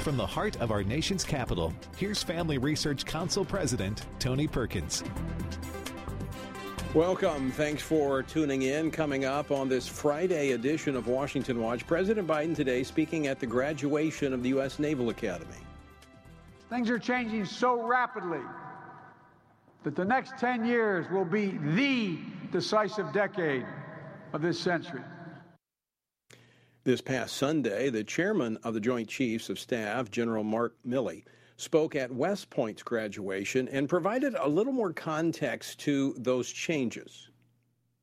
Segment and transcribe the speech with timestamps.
[0.00, 5.04] From the heart of our nation's capital, here's Family Research Council President Tony Perkins.
[6.94, 7.52] Welcome.
[7.52, 8.90] Thanks for tuning in.
[8.90, 13.46] Coming up on this Friday edition of Washington Watch, President Biden today speaking at the
[13.46, 14.78] graduation of the U.S.
[14.78, 15.60] Naval Academy.
[16.70, 18.40] Things are changing so rapidly
[19.84, 22.18] that the next 10 years will be the
[22.52, 23.66] decisive decade
[24.32, 25.02] of this century.
[26.82, 31.24] This past Sunday, the chairman of the Joint Chiefs of Staff, General Mark Milley,
[31.58, 37.28] spoke at West Point's graduation and provided a little more context to those changes.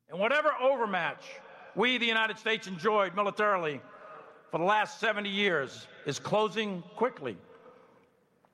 [0.08, 1.24] And whatever overmatch
[1.74, 3.80] we, the United States, enjoyed militarily
[4.52, 7.36] for the last 70 years is closing quickly.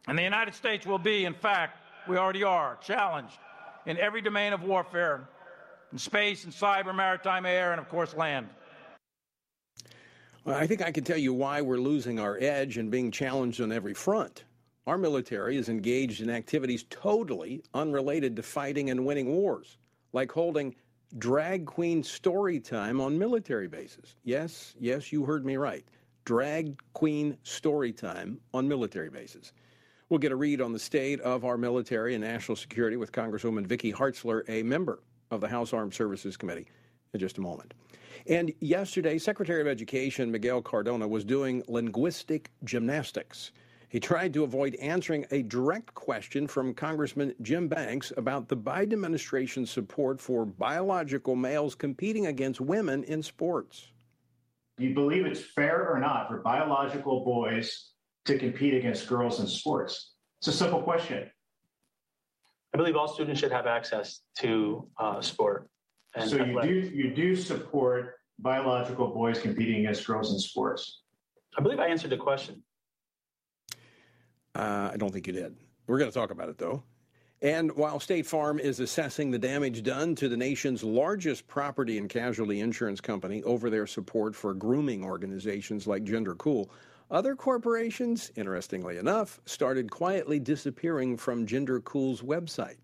[0.09, 1.77] And the United States will be, in fact,
[2.09, 3.37] we already are, challenged
[3.84, 5.29] in every domain of warfare
[5.93, 8.48] in space and cyber, maritime, air, and of course, land.
[10.44, 13.62] Well, I think I can tell you why we're losing our edge and being challenged
[13.62, 14.45] on every front.
[14.86, 19.78] Our military is engaged in activities totally unrelated to fighting and winning wars,
[20.12, 20.74] like holding
[21.16, 24.16] drag queen story time on military bases.
[24.23, 25.86] Yes, yes, you heard me right.
[26.26, 29.54] Drag queen story time on military bases.
[30.10, 33.66] We'll get a read on the state of our military and national security with Congresswoman
[33.66, 36.66] Vicky Hartzler, a member of the House Armed Services Committee,
[37.14, 37.73] in just a moment.
[38.26, 43.52] And yesterday, Secretary of Education Miguel Cardona was doing linguistic gymnastics.
[43.90, 48.95] He tried to avoid answering a direct question from Congressman Jim Banks about the Biden
[48.95, 53.92] administration's support for biological males competing against women in sports.
[54.78, 57.90] Do you believe it's fair or not for biological boys
[58.24, 60.14] to compete against girls in sports?
[60.40, 61.30] It's a simple question.
[62.72, 65.69] I believe all students should have access to uh, sport.
[66.15, 71.03] And so you do you do support biological boys competing against girls in sports?
[71.56, 72.62] I believe I answered the question.
[74.54, 75.56] Uh, I don't think you did.
[75.87, 76.82] We're going to talk about it though.
[77.42, 82.08] And while State Farm is assessing the damage done to the nation's largest property and
[82.08, 86.70] casualty insurance company over their support for grooming organizations like Gender Cool,
[87.10, 92.78] other corporations, interestingly enough, started quietly disappearing from Gender Cool's website.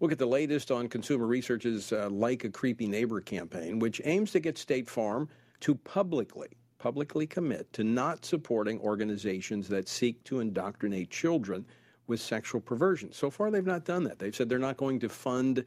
[0.00, 4.32] We'll get the latest on Consumer Research's uh, Like a Creepy Neighbor campaign, which aims
[4.32, 5.28] to get State Farm
[5.60, 11.66] to publicly publicly commit to not supporting organizations that seek to indoctrinate children
[12.06, 13.12] with sexual perversion.
[13.12, 14.18] So far, they've not done that.
[14.18, 15.58] They've said they're not going to fund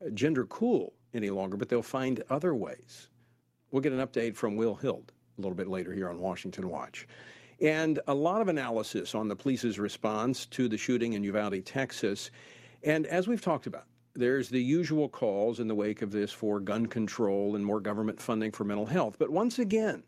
[0.00, 3.10] uh, Gender Cool any longer, but they'll find other ways.
[3.70, 7.06] We'll get an update from Will Hild a little bit later here on Washington Watch.
[7.60, 12.30] And a lot of analysis on the police's response to the shooting in Uvalde, Texas.
[12.84, 16.60] And as we've talked about, there's the usual calls in the wake of this for
[16.60, 19.16] gun control and more government funding for mental health.
[19.18, 20.04] But once again,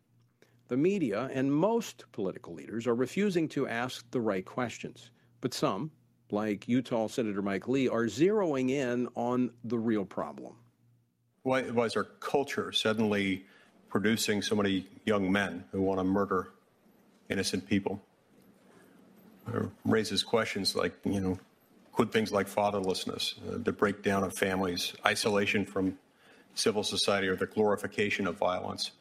[0.69, 5.11] the media and most political leaders are refusing to ask the right questions.
[5.41, 5.91] But some,
[6.31, 10.55] like Utah Senator Mike Lee, are zeroing in on the real problem.
[11.43, 13.45] Why, is our culture suddenly
[13.89, 16.49] producing so many young men who want to murder
[17.31, 18.03] innocent people?
[19.53, 21.39] It raises questions like, you know,
[21.97, 25.99] could things like fatherlessness, uh, the breakdown of families, isolation from
[26.55, 28.93] civil society, or the glorification of violence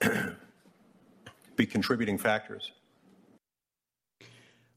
[1.56, 2.72] be contributing factors?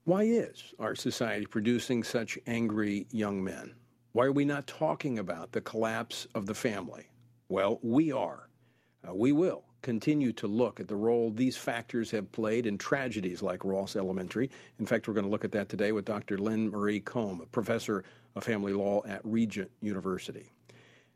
[0.05, 3.75] Why is our society producing such angry young men?
[4.13, 7.09] Why are we not talking about the collapse of the family?
[7.49, 8.49] Well, we are.
[9.07, 13.41] Uh, we will continue to look at the role these factors have played in tragedies
[13.41, 14.49] like Robb Elementary.
[14.79, 16.37] In fact, we're going to look at that today with Dr.
[16.37, 18.03] Lynne Marie Kohm, a professor
[18.35, 20.45] of family law at Regent University.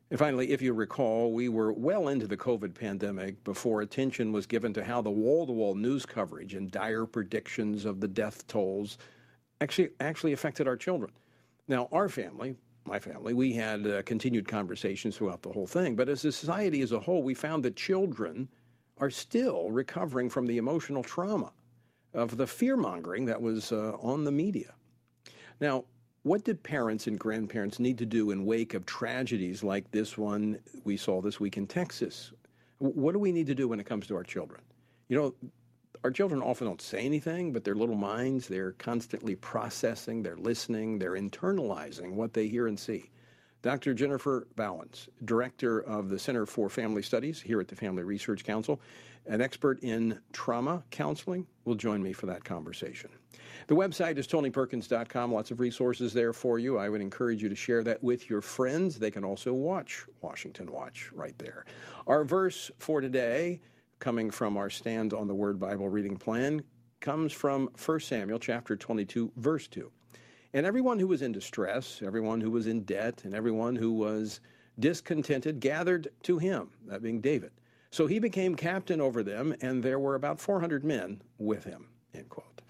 [0.09, 4.46] And finally, if you recall, we were well into the COVID pandemic before attention was
[4.46, 8.45] given to how the wall to wall news coverage and dire predictions of the death
[8.47, 8.97] tolls
[9.59, 11.12] actually, actually affected our children.
[11.68, 15.95] Now, our family, my family, we had uh, continued conversations throughout the whole thing.
[15.95, 18.49] But as a society as a whole, we found that children
[18.97, 21.51] are still recovering from the emotional trauma
[22.13, 24.74] of the fear mongering that was uh, on the media.
[25.59, 25.85] Now,
[26.24, 30.59] what did parents and grandparents need to do in wake of tragedies like this one
[30.83, 32.31] we saw this week in Texas?
[32.77, 34.62] What do we need to do when it comes to our children?
[35.09, 35.50] You know,
[36.03, 41.00] our children often don't say anything, but their little minds, they're constantly processing, they're listening,
[41.00, 43.09] they're internalizing what they hear and see.
[43.61, 43.94] Dr.
[43.94, 48.81] Jennifer Bauwens, Director of the Center for Family Studies here at the Family Research Council,
[49.25, 53.09] an expert in trauma counseling, will join me for that conversation.
[53.67, 55.33] The website is tonyperkins.com.
[55.33, 56.77] Lots of resources there for you.
[56.77, 59.00] I would encourage you to share that with your friends.
[59.00, 61.63] They can also watch Washington Watch right there.
[62.05, 63.61] Our verse for today,
[64.03, 66.61] coming from our Stand on the Word Bible reading plan,
[67.00, 69.89] comes from 1 Samuel chapter 22, verse 2.
[70.53, 74.41] And everyone who was in distress, everyone who was in debt, and everyone who was
[74.77, 77.51] discontented gathered to him, that being David.
[77.91, 81.88] So he became captain over them, and there were about 400 men with him.
[82.13, 82.61] End quote.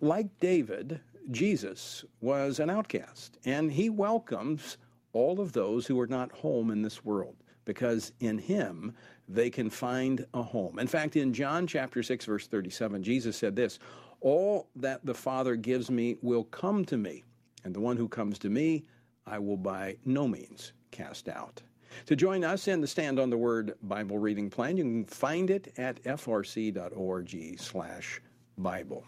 [0.00, 0.98] Like David,
[1.30, 4.76] Jesus was an outcast, and he welcomes
[5.12, 8.92] all of those who are not home in this world because in him
[9.32, 10.78] they can find a home.
[10.78, 13.78] In fact, in John chapter 6 verse 37, Jesus said this,
[14.20, 17.24] "All that the Father gives me will come to me,
[17.64, 18.84] and the one who comes to me,
[19.26, 21.62] I will by no means cast out.
[22.06, 25.50] To join us in the Stand on the Word Bible reading plan, you can find
[25.50, 28.20] it at frc.org slash
[28.58, 29.04] Bible.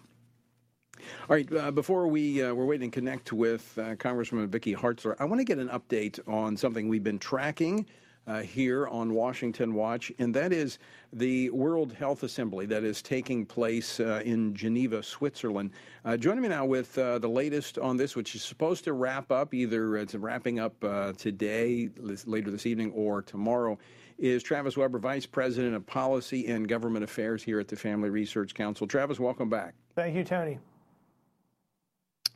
[1.29, 5.17] All right, uh, before we, uh, we're waiting to connect with uh, Congresswoman Vicky Hartzler,
[5.19, 7.87] I want to get an update on something we've been tracking
[8.27, 10.79] uh, here on Washington Watch, and that is
[11.13, 15.71] the World Health Assembly that is taking place uh, in Geneva, Switzerland.
[16.05, 19.31] Uh, joining me now with uh, the latest on this, which is supposed to wrap
[19.33, 21.89] up either it's wrapping up uh, today,
[22.27, 23.79] later this evening, or tomorrow,
[24.19, 28.55] is Travis Weber, Vice President of Policy and Government Affairs here at the Family Research
[28.55, 28.87] Council.
[28.87, 29.75] Travis, welcome back.
[29.97, 30.59] Thank you, Tony.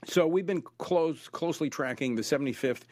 [0.04, 2.82] So we've been close, closely tracking the 75th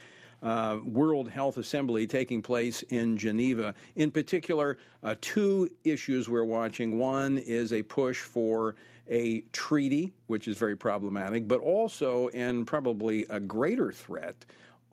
[0.44, 3.74] uh, World Health Assembly taking place in Geneva.
[3.96, 6.98] In particular, uh, two issues we're watching.
[6.98, 8.76] One is a push for
[9.08, 14.44] a treaty, which is very problematic, but also, and probably a greater threat,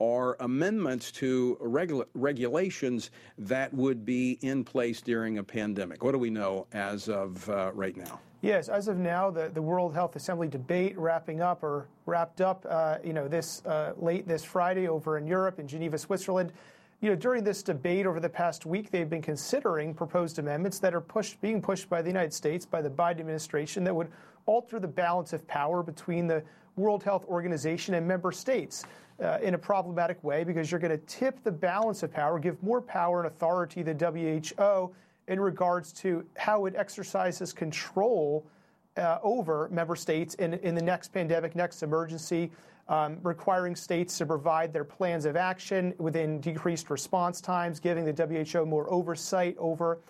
[0.02, 6.02] are amendments to regula- regulations that would be in place during a pandemic.
[6.02, 8.18] What do we know as of uh, right now?
[8.40, 12.66] Yes, as of now, the, the World Health Assembly debate wrapping up or wrapped up,
[12.68, 16.52] uh, you know, this uh, late this Friday over in Europe in Geneva, Switzerland.
[17.00, 20.94] You know, during this debate over the past week, they've been considering proposed amendments that
[20.94, 24.08] are pushed, being pushed by the United States, by the Biden administration, that would
[24.46, 26.42] alter the balance of power between the
[26.74, 28.84] World Health Organization and member states
[29.22, 32.62] uh, in a problematic way because you're going to tip the balance of power, give
[32.62, 34.10] more power and authority to the
[34.56, 34.94] WHO
[35.28, 38.44] in regards to how it exercises control
[38.96, 42.50] uh, over member states in, in the next pandemic, next emergency,
[42.88, 48.44] um, requiring states to provide their plans of action within decreased response times, giving the
[48.52, 50.00] WHO more oversight over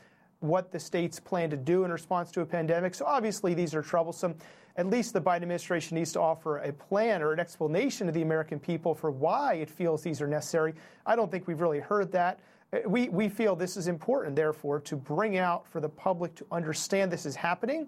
[0.40, 2.94] what the states plan to do in response to a pandemic.
[2.94, 4.34] So obviously, these are troublesome.
[4.76, 8.22] At least the Biden administration needs to offer a plan or an explanation to the
[8.22, 10.74] American people for why it feels these are necessary.
[11.04, 12.40] I don't think we've really heard that.
[12.72, 16.46] Uh, we, we feel this is important, therefore, to bring out for the public to
[16.50, 17.86] understand this is happening.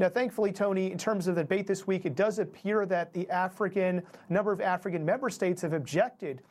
[0.00, 3.30] Now, thankfully, Tony, in terms of the debate this week, it does appear that the
[3.30, 6.42] African number of African member states have objected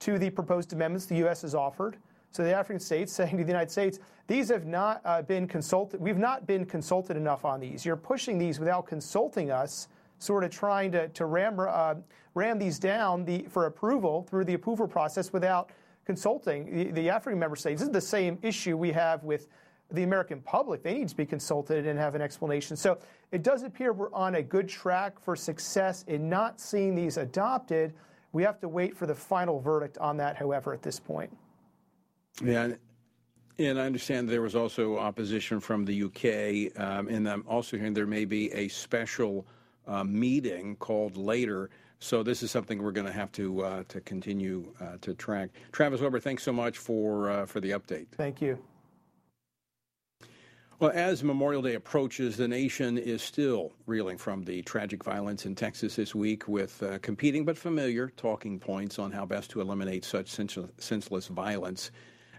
[0.00, 1.42] to the proposed amendments the U.S.
[1.42, 1.96] has offered.
[2.32, 6.00] So the African states saying to the United States, these have not uh, been consulted.
[6.00, 7.84] We've not been consulted enough on these.
[7.84, 9.88] You're pushing these without consulting us,
[10.18, 11.94] sort of trying to, to ram, uh,
[12.34, 15.70] ram these down the, for approval through the approval process without
[16.04, 17.80] consulting the, the African member states.
[17.80, 19.48] This is the same issue we have with
[19.90, 20.82] the American public.
[20.82, 22.76] They need to be consulted and have an explanation.
[22.76, 22.98] So
[23.30, 27.92] it does appear we're on a good track for success in not seeing these adopted.
[28.32, 31.30] We have to wait for the final verdict on that, however, at this point.
[32.40, 32.74] Yeah.
[33.58, 37.92] And I understand there was also opposition from the UK, um, and I'm also hearing
[37.92, 39.46] there may be a special
[39.86, 41.68] uh, meeting called later
[42.02, 45.50] so this is something we're going to have to uh, to continue uh, to track.
[45.70, 48.08] Travis Weber, thanks so much for uh, for the update.
[48.16, 48.58] Thank you.
[50.80, 55.54] Well, as Memorial Day approaches, the nation is still reeling from the tragic violence in
[55.54, 60.04] Texas this week with uh, competing but familiar talking points on how best to eliminate
[60.04, 61.92] such senseless violence.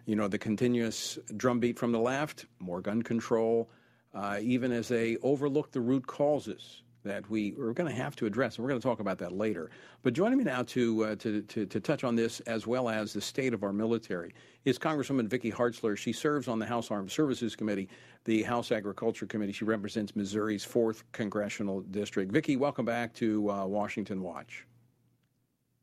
[0.05, 3.69] You know, the continuous drumbeat from the left, more gun control,
[4.13, 8.25] uh, even as they overlook the root causes that we are going to have to
[8.25, 9.69] address, and we're going to talk about that later.
[10.03, 13.13] But joining me now to, uh, to, to, to, touch on this as well as
[13.13, 14.33] the state of our military
[14.65, 15.97] is Congresswoman Vicky Hartzler.
[15.97, 17.89] She serves on the House Armed Services Committee,
[18.25, 19.51] the House Agriculture Committee.
[19.51, 22.31] She represents Missouri's 4th Congressional District.
[22.31, 24.65] Vicky, welcome back to uh, Washington Watch.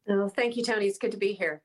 [0.08, 0.86] Oh, thank you, Tony.
[0.86, 1.60] It's good to be here.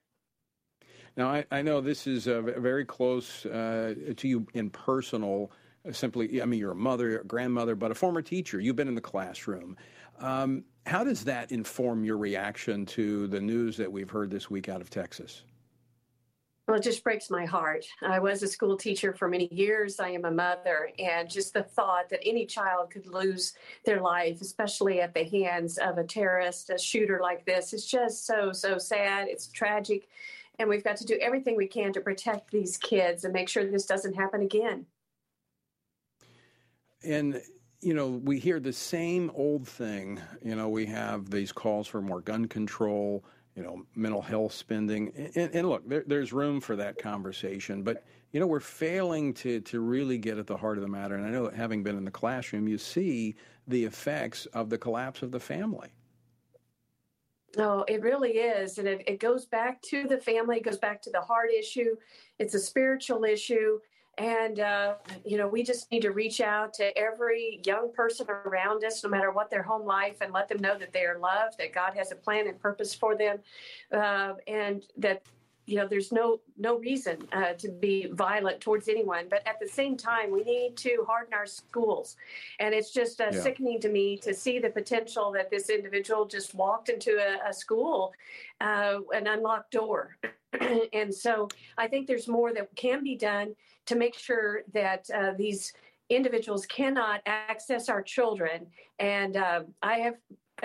[1.17, 5.51] Now, I, I know this is uh, very close uh, to you in personal
[5.91, 8.59] simply, I mean, you're a mother, a grandmother, but a former teacher.
[8.59, 9.77] You've been in the classroom.
[10.19, 14.69] Um, how does that inform your reaction to the news that we've heard this week
[14.69, 15.43] out of Texas?
[16.67, 17.85] Well, it just breaks my heart.
[18.01, 19.99] I was a school teacher for many years.
[19.99, 23.53] I am a mother, and just the thought that any child could lose
[23.85, 28.25] their life, especially at the hands of a terrorist, a shooter like this, is just
[28.25, 29.27] so, so sad.
[29.27, 30.07] It's tragic.
[30.59, 33.65] And we've got to do everything we can to protect these kids and make sure
[33.65, 34.85] this doesn't happen again.
[37.03, 37.41] And
[37.81, 40.19] you know, we hear the same old thing.
[40.43, 43.23] You know, we have these calls for more gun control
[43.55, 45.31] you know, mental health spending.
[45.35, 49.61] And, and look, there, there's room for that conversation, but you know, we're failing to
[49.61, 51.15] to really get at the heart of the matter.
[51.15, 53.35] And I know, having been in the classroom, you see
[53.67, 55.89] the effects of the collapse of the family.
[57.57, 58.77] No, it really is.
[58.77, 61.95] And it, it goes back to the family, goes back to the heart issue.
[62.39, 63.79] It's a spiritual issue.
[64.17, 64.95] And, uh,
[65.25, 69.09] you know, we just need to reach out to every young person around us, no
[69.09, 71.93] matter what their home life, and let them know that they are loved, that God
[71.95, 73.39] has a plan and purpose for them,
[73.91, 75.21] uh, and that
[75.65, 79.67] you know there's no no reason uh, to be violent towards anyone but at the
[79.67, 82.15] same time we need to harden our schools
[82.59, 83.41] and it's just uh, yeah.
[83.41, 87.53] sickening to me to see the potential that this individual just walked into a, a
[87.53, 88.13] school
[88.61, 90.17] uh, an unlocked door
[90.93, 93.55] and so i think there's more that can be done
[93.85, 95.73] to make sure that uh, these
[96.09, 98.67] individuals cannot access our children.
[98.99, 100.15] And uh, I have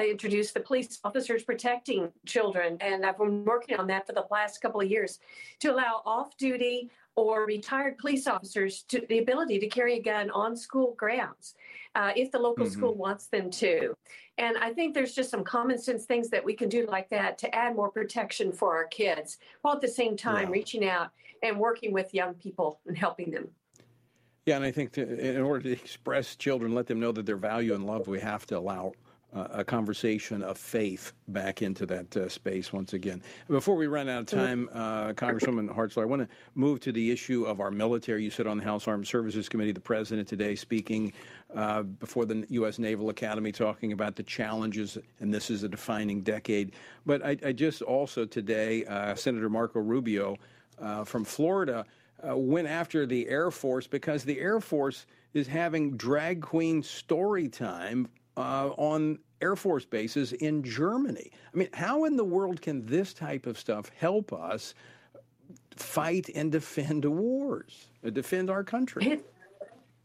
[0.07, 4.61] introduced the police officers protecting children, and I've been working on that for the last
[4.61, 5.19] couple of years
[5.61, 10.31] to allow off duty or retired police officers to the ability to carry a gun
[10.31, 11.55] on school grounds
[11.95, 12.73] uh, if the local mm-hmm.
[12.73, 13.95] school wants them to.
[14.39, 17.37] And I think there's just some common sense things that we can do like that
[17.39, 20.53] to add more protection for our kids, while at the same time yeah.
[20.53, 21.11] reaching out
[21.43, 23.49] and working with young people and helping them.
[24.47, 27.37] Yeah, and I think to, in order to express children, let them know that their
[27.37, 28.93] value and love, we have to allow
[29.33, 33.23] uh, a conversation of faith back into that uh, space once again.
[33.49, 37.11] Before we run out of time, uh, Congresswoman Hartzler, I want to move to the
[37.11, 38.25] issue of our military.
[38.25, 41.13] You sit on the House Armed Services Committee, the President today speaking
[41.55, 42.79] uh, before the U.S.
[42.79, 46.73] Naval Academy, talking about the challenges, and this is a defining decade.
[47.07, 50.37] But I, I just also today, uh, Senator Marco Rubio
[50.81, 51.85] uh, from Florida
[52.29, 57.49] uh, went after the Air Force because the Air Force is having drag queen story
[57.49, 58.09] time
[58.41, 61.31] uh, on Air Force bases in Germany.
[61.53, 64.75] I mean, how in the world can this type of stuff help us
[65.77, 69.07] fight and defend wars, defend our country?
[69.07, 69.33] It,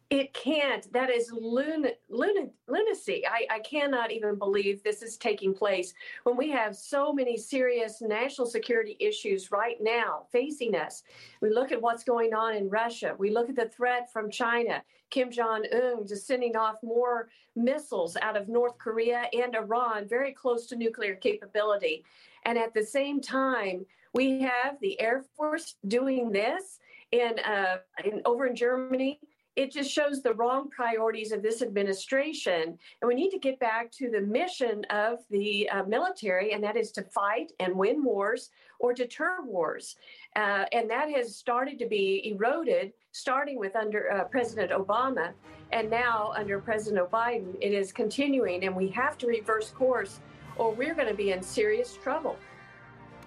[0.09, 0.91] it can't.
[0.93, 3.23] That is lun- lun- lunacy.
[3.27, 5.93] I, I cannot even believe this is taking place
[6.23, 11.03] when we have so many serious national security issues right now facing us.
[11.41, 13.15] We look at what's going on in Russia.
[13.17, 14.83] We look at the threat from China.
[15.09, 20.33] Kim Jong un just sending off more missiles out of North Korea and Iran, very
[20.33, 22.03] close to nuclear capability.
[22.43, 26.79] And at the same time, we have the Air Force doing this
[27.11, 29.19] in, uh, in over in Germany
[29.55, 32.77] it just shows the wrong priorities of this administration.
[33.01, 36.75] And we need to get back to the mission of the uh, military, and that
[36.75, 39.95] is to fight and win wars or deter wars.
[40.35, 45.31] Uh, and that has started to be eroded, starting with under uh, President Obama.
[45.71, 50.19] And now, under President Biden, it is continuing, and we have to reverse course,
[50.57, 52.37] or we're going to be in serious trouble.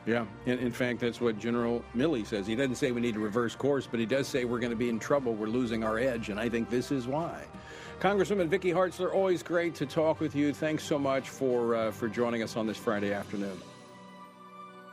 [0.07, 2.47] Yeah, in, in, fact, that's what General Milley says.
[2.47, 4.77] He doesn't say we need to reverse course, but he does say we're going to
[4.77, 5.35] be in trouble.
[5.35, 7.45] We're losing our edge, and I think this is why.
[8.01, 10.55] Congresswoman Vicky Hartzler, always great to talk with you.
[10.55, 13.61] Thanks so much for uh, for joining us on this Friday afternoon.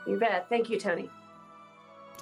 [0.07, 0.47] You bet.
[0.50, 1.09] Thank you, Tony.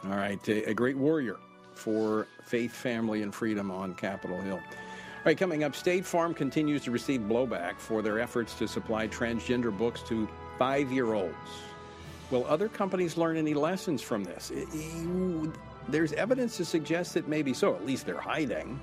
[0.06, 1.38] All right, a, a great warrior
[1.74, 4.58] for faith, family, and freedom on Capitol Hill.
[4.58, 9.08] All right, coming up, State Farm continues to receive blowback for their efforts to supply
[9.08, 10.28] transgender books to
[10.60, 11.34] five year olds.
[12.34, 14.52] Will other companies learn any lessons from this?
[15.88, 17.76] There's evidence to suggest that maybe so.
[17.76, 18.82] At least they're hiding.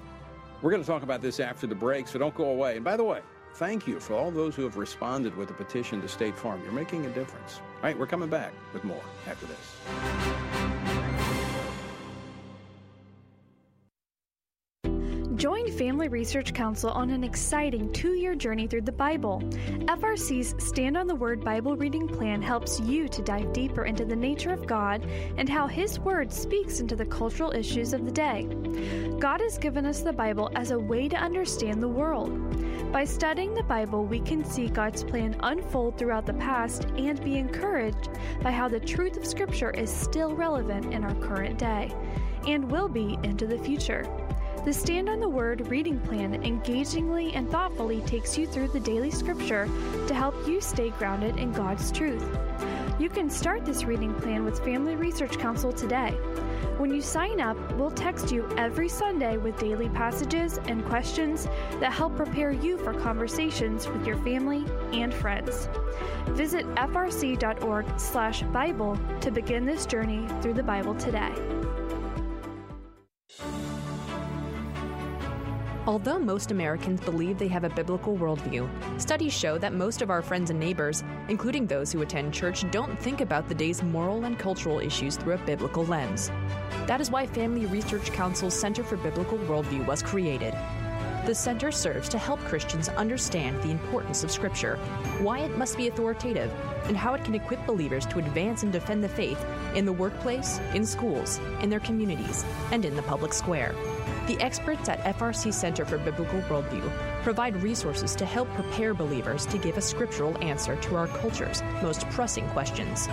[0.62, 2.76] We're going to talk about this after the break, so don't go away.
[2.76, 3.22] And by the way,
[3.54, 6.62] thank you for all those who have responded with a petition to State Farm.
[6.62, 7.58] You're making a difference.
[7.78, 10.49] All right, we're coming back with more after this.
[16.00, 19.42] Family Research Council on an exciting two year journey through the Bible.
[19.84, 24.16] FRC's Stand on the Word Bible reading plan helps you to dive deeper into the
[24.16, 25.04] nature of God
[25.36, 28.48] and how His Word speaks into the cultural issues of the day.
[29.18, 32.32] God has given us the Bible as a way to understand the world.
[32.90, 37.36] By studying the Bible, we can see God's plan unfold throughout the past and be
[37.36, 38.08] encouraged
[38.42, 41.94] by how the truth of Scripture is still relevant in our current day
[42.46, 44.06] and will be into the future.
[44.62, 49.10] The Stand on the Word reading plan engagingly and thoughtfully takes you through the daily
[49.10, 49.66] scripture
[50.06, 52.22] to help you stay grounded in God's truth.
[52.98, 56.10] You can start this reading plan with Family Research Council today.
[56.76, 61.48] When you sign up, we'll text you every Sunday with daily passages and questions
[61.80, 65.70] that help prepare you for conversations with your family and friends.
[66.28, 71.32] Visit frc.org/bible to begin this journey through the Bible today.
[75.90, 78.70] Although most Americans believe they have a biblical worldview,
[79.00, 82.96] studies show that most of our friends and neighbors, including those who attend church, don't
[82.96, 86.30] think about the day's moral and cultural issues through a biblical lens.
[86.86, 90.54] That is why Family Research Council's Center for Biblical Worldview was created.
[91.26, 94.76] The center serves to help Christians understand the importance of Scripture,
[95.18, 96.52] why it must be authoritative,
[96.84, 99.44] and how it can equip believers to advance and defend the faith
[99.74, 103.74] in the workplace, in schools, in their communities, and in the public square.
[104.30, 106.88] The experts at FRC Center for Biblical Worldview
[107.24, 112.08] provide resources to help prepare believers to give a scriptural answer to our culture's most
[112.10, 113.08] pressing questions.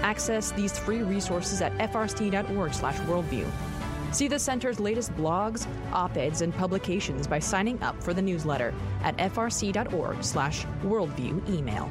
[0.00, 3.46] Access these free resources at frc.org/worldview.
[4.12, 9.14] See the center's latest blogs, op-eds, and publications by signing up for the newsletter at
[9.18, 11.90] frc.org/worldview email.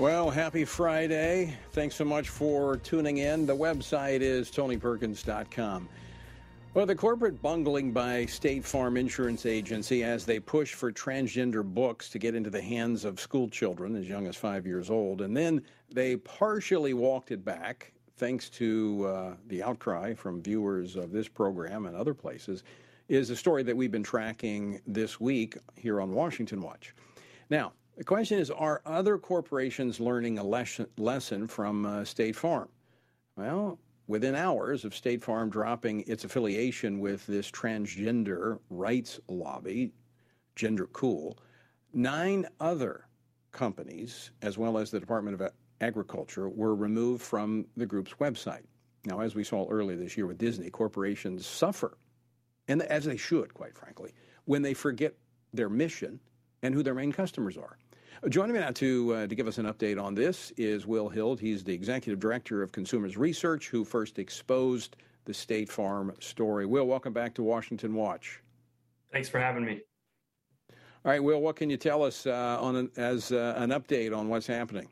[0.00, 1.54] Well, happy Friday.
[1.72, 3.44] Thanks so much for tuning in.
[3.44, 5.90] The website is tonyperkins.com.
[6.72, 12.08] Well, the corporate bungling by State Farm Insurance Agency as they push for transgender books
[12.08, 15.20] to get into the hands of school children as young as five years old.
[15.20, 15.60] And then
[15.92, 21.84] they partially walked it back thanks to uh, the outcry from viewers of this program
[21.84, 22.64] and other places,
[23.10, 26.94] is a story that we've been tracking this week here on Washington Watch.
[27.50, 32.70] Now, the question is Are other corporations learning a lesson, lesson from uh, State Farm?
[33.36, 39.92] Well, within hours of State Farm dropping its affiliation with this transgender rights lobby,
[40.56, 41.36] Gender Cool,
[41.92, 43.04] nine other
[43.52, 48.64] companies, as well as the Department of Agriculture, were removed from the group's website.
[49.04, 51.98] Now, as we saw earlier this year with Disney, corporations suffer,
[52.66, 54.14] and as they should, quite frankly,
[54.46, 55.12] when they forget
[55.52, 56.18] their mission
[56.62, 57.76] and who their main customers are.
[58.28, 61.40] Joining me now to, uh, to give us an update on this is Will Hild.
[61.40, 66.66] He's the Executive Director of Consumers Research, who first exposed the State Farm story.
[66.66, 68.42] Will, welcome back to Washington Watch.
[69.10, 69.80] Thanks for having me.
[70.70, 74.14] All right, Will, what can you tell us uh, on an, as uh, an update
[74.14, 74.86] on what's happening?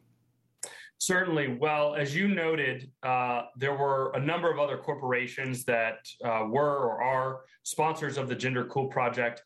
[0.96, 1.58] Certainly.
[1.60, 6.78] Well, as you noted, uh, there were a number of other corporations that uh, were
[6.78, 9.42] or are sponsors of the Gender Cool Project.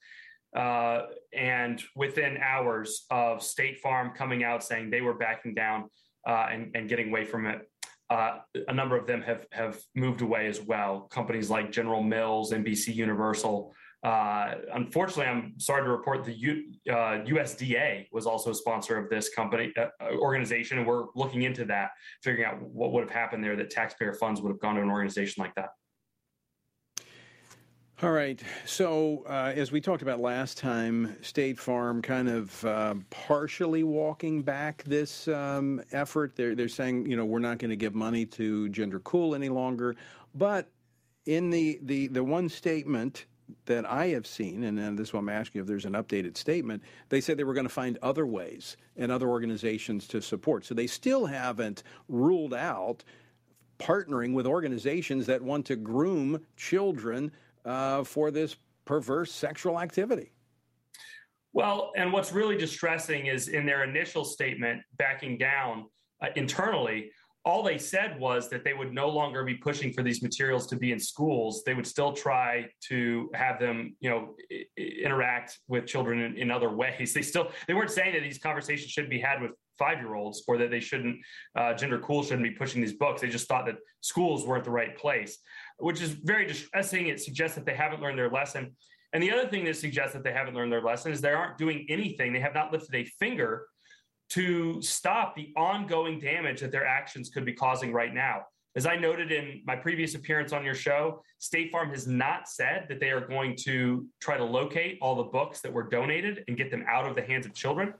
[0.55, 5.89] Uh, and within hours of State Farm coming out saying they were backing down
[6.27, 7.71] uh, and, and, getting away from it,
[8.11, 8.39] uh,
[8.69, 11.09] a number of them have have moved away as well.
[11.11, 13.75] Companies like General Mills, NBC Universal.
[14.05, 19.09] Uh, unfortunately, I'm sorry to report the U, USDA uh, was also a sponsor of
[19.09, 19.73] this company
[20.17, 21.91] organization, and we're looking into that,
[22.23, 24.91] figuring out what would have happened there that taxpayer funds would have gone to an
[24.91, 25.71] organization like that.
[28.03, 28.43] All right.
[28.67, 34.43] So, uh, as we talked about last time, State Farm kind of uh, partially walking
[34.43, 36.35] back this um, effort.
[36.35, 39.49] They're, they're saying, you know, we're not going to give money to Gender Cool any
[39.49, 39.95] longer.
[40.35, 40.69] But
[41.27, 43.27] in the, the, the one statement
[43.67, 46.37] that I have seen, and, and this is why I'm asking if there's an updated
[46.37, 50.65] statement, they said they were going to find other ways and other organizations to support.
[50.65, 53.05] So they still haven't ruled out
[53.79, 57.31] partnering with organizations that want to groom children
[57.65, 60.33] uh, for this perverse sexual activity.
[61.53, 65.87] Well, and what's really distressing is in their initial statement, backing down
[66.23, 67.11] uh, internally,
[67.45, 70.77] all they said was that they would no longer be pushing for these materials to
[70.77, 71.63] be in schools.
[71.67, 76.51] They would still try to have them, you know, I- interact with children in, in,
[76.53, 77.13] other ways.
[77.13, 80.45] They still they weren't saying that these conversations should be had with five year olds
[80.47, 81.17] or that they shouldn't
[81.57, 83.21] uh, gender cool shouldn't be pushing these books.
[83.21, 85.39] They just thought that schools weren't the right place,
[85.83, 87.09] which is very distressing.
[87.09, 88.77] It suggests that they haven't learned their lesson.
[89.13, 91.59] And the other thing that suggests that they haven't learned their lesson is they aren't
[91.59, 92.33] doing anything.
[92.33, 93.67] They have not lifted a finger
[94.31, 98.43] to stop the ongoing damage that their actions could be causing right now.
[98.77, 102.87] As I noted in my previous appearance on your show, State Farm has not said
[102.89, 106.57] that they are going to try to locate all the books that were donated and
[106.57, 107.93] get them out of the hands of children.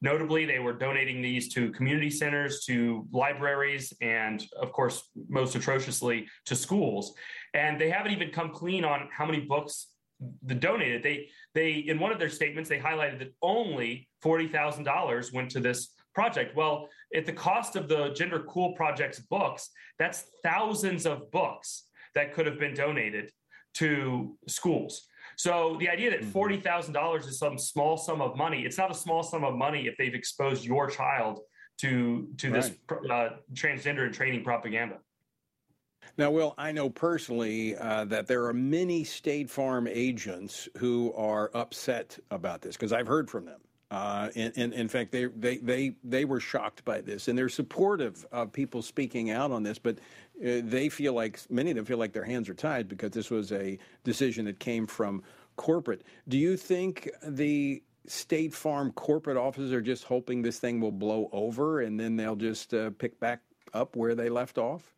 [0.00, 6.26] Notably, they were donating these to community centers, to libraries, and of course, most atrociously,
[6.46, 7.14] to schools.
[7.54, 9.88] And they haven't even come clean on how many books
[10.42, 11.02] the donated.
[11.02, 15.50] They they in one of their statements they highlighted that only forty thousand dollars went
[15.52, 16.56] to this project.
[16.56, 21.84] Well, at the cost of the Gender Cool Project's books, that's thousands of books
[22.14, 23.30] that could have been donated
[23.74, 25.06] to schools.
[25.38, 26.30] So the idea that mm-hmm.
[26.30, 29.54] forty thousand dollars is some small sum of money, it's not a small sum of
[29.54, 31.40] money if they've exposed your child
[31.78, 32.62] to to right.
[32.62, 32.72] this
[33.08, 34.98] uh, transgender and training propaganda.
[36.16, 41.52] Now, Will, I know personally uh, that there are many State Farm agents who are
[41.54, 43.60] upset about this because I've heard from them.
[43.90, 47.48] Uh, and, and, in fact, they, they, they, they were shocked by this, and they're
[47.48, 51.86] supportive of people speaking out on this, but uh, they feel like, many of them
[51.86, 55.22] feel like their hands are tied because this was a decision that came from
[55.56, 56.02] corporate.
[56.28, 61.28] Do you think the State Farm corporate offices are just hoping this thing will blow
[61.32, 63.40] over and then they'll just uh, pick back
[63.72, 64.94] up where they left off?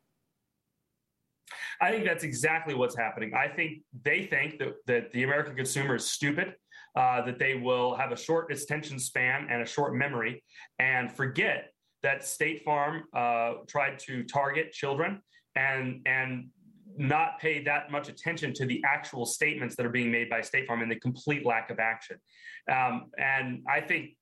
[1.80, 3.34] I think that's exactly what's happening.
[3.34, 6.54] I think they think that, that the American consumer is stupid,
[6.96, 10.42] uh, that they will have a short attention span and a short memory
[10.78, 11.72] and forget
[12.02, 15.20] that State Farm uh, tried to target children
[15.56, 16.48] and and
[16.96, 20.66] not pay that much attention to the actual statements that are being made by State
[20.66, 22.16] Farm and the complete lack of action.
[22.70, 24.16] Um, and I think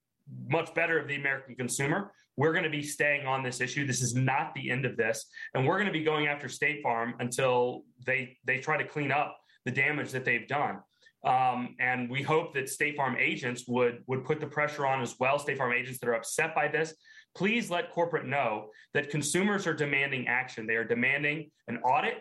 [0.49, 3.85] much better of the American consumer we're going to be staying on this issue.
[3.85, 6.83] This is not the end of this, and we're going to be going after State
[6.85, 10.79] Farm until they they try to clean up the damage that they've done.
[11.25, 15.17] Um, and we hope that State Farm agents would would put the pressure on as
[15.19, 15.39] well.
[15.39, 16.95] State Farm agents that are upset by this,
[17.35, 20.67] please let corporate know that consumers are demanding action.
[20.67, 22.19] They are demanding an audit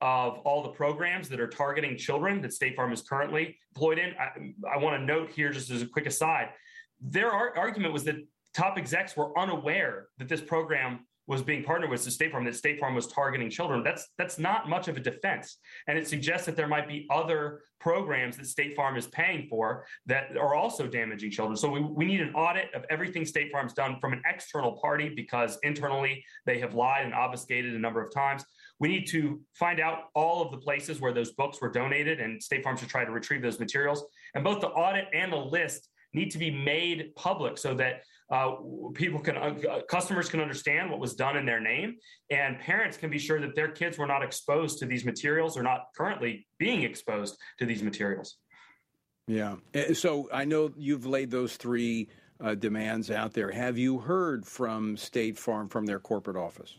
[0.00, 4.14] of all the programs that are targeting children that State Farm is currently employed in.
[4.18, 6.50] I, I want to note here, just as a quick aside,
[7.00, 8.16] their argument was that
[8.54, 12.56] top execs were unaware that this program was being partnered with the State Farm, that
[12.56, 13.84] State Farm was targeting children.
[13.84, 17.60] That's that's not much of a defense, and it suggests that there might be other
[17.80, 21.56] programs that State Farm is paying for that are also damaging children.
[21.56, 25.10] So we, we need an audit of everything State Farm's done from an external party
[25.14, 28.42] because internally they have lied and obfuscated a number of times.
[28.80, 32.42] We need to find out all of the places where those books were donated, and
[32.42, 34.04] State Farm should try to retrieve those materials.
[34.34, 38.56] And both the audit and the list need to be made public so that uh,
[38.94, 41.96] people can uh, customers can understand what was done in their name
[42.30, 45.62] and parents can be sure that their kids were not exposed to these materials or
[45.62, 48.36] not currently being exposed to these materials.
[49.26, 49.56] Yeah.
[49.74, 52.08] Eh, so i know you've laid those three
[52.40, 53.50] uh, demands out there.
[53.50, 56.76] Have you heard from state farm from their corporate office?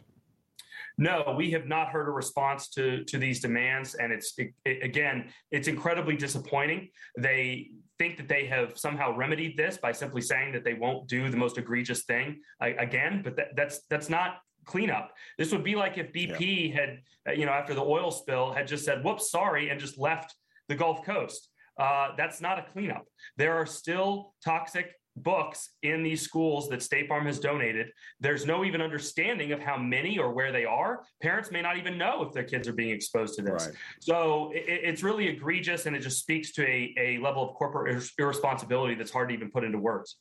[0.98, 4.84] No, we have not heard a response to to these demands, and it's it, it,
[4.84, 6.90] again, it's incredibly disappointing.
[7.18, 11.30] They think that they have somehow remedied this by simply saying that they won't do
[11.30, 15.12] the most egregious thing again, but that, that's that's not cleanup.
[15.38, 16.76] This would be like if BP yeah.
[16.80, 19.98] had, uh, you know, after the oil spill, had just said, "Whoops, sorry," and just
[20.00, 20.34] left
[20.70, 21.50] the Gulf Coast.
[21.78, 23.06] Uh, that's not a cleanup.
[23.38, 27.88] There are still toxic books in these schools that State Farm has donated.
[28.19, 31.04] There's no even understanding of how many or where they are.
[31.22, 33.67] Parents may not even know if their kids are being exposed to this.
[33.67, 33.76] Right.
[34.00, 38.04] So it, it's really egregious and it just speaks to a, a level of corporate
[38.17, 40.17] irresponsibility that's hard to even put into words.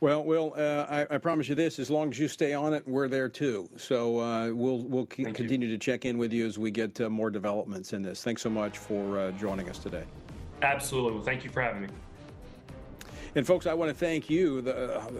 [0.00, 2.82] Well, Will, uh, I, I, promise you this: as long as you stay on it,
[2.88, 3.70] we're there too.
[3.76, 5.76] So uh, we'll we'll continue you.
[5.76, 8.20] to check in with you as we get uh, more developments in this.
[8.24, 10.02] Thanks so much for uh, joining us today.
[10.60, 11.12] Absolutely.
[11.12, 11.88] Well, thank you for having me.
[13.34, 14.60] And folks, I want to thank you.
[14.60, 15.10] The, uh,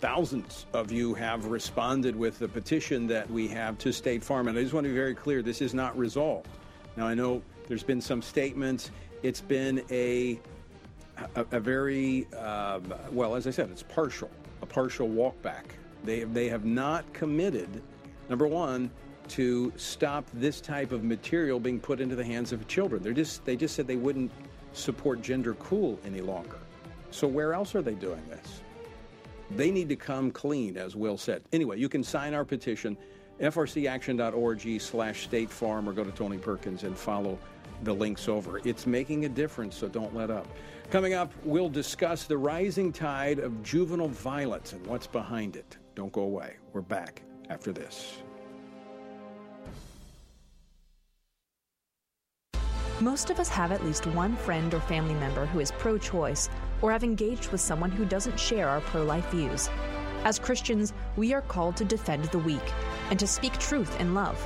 [0.00, 4.48] thousands of you have responded with the petition that we have to State Farm.
[4.48, 6.48] And I just want to be very clear this is not resolved.
[6.96, 8.90] Now, I know there's been some statements.
[9.22, 10.38] It's been a,
[11.36, 14.30] a, a very, um, well, as I said, it's partial,
[14.60, 15.64] a partial walkback.
[16.04, 17.82] They, they have not committed,
[18.28, 18.90] number one,
[19.28, 23.02] to stop this type of material being put into the hands of children.
[23.02, 24.30] They're just, they just said they wouldn't
[24.74, 26.58] support gender cool any longer.
[27.10, 28.62] So where else are they doing this?
[29.50, 31.42] They need to come clean, as Will said.
[31.52, 32.96] Anyway, you can sign our petition,
[33.40, 37.38] frcaction.org slash state farm, or go to Tony Perkins and follow
[37.84, 38.60] the links over.
[38.64, 40.46] It's making a difference, so don't let up.
[40.90, 45.76] Coming up, we'll discuss the rising tide of juvenile violence and what's behind it.
[45.94, 46.56] Don't go away.
[46.72, 48.18] We're back after this.
[53.00, 56.48] Most of us have at least one friend or family member who is pro choice
[56.82, 59.68] or have engaged with someone who doesn't share our pro life views.
[60.24, 62.72] As Christians, we are called to defend the weak
[63.10, 64.38] and to speak truth in love.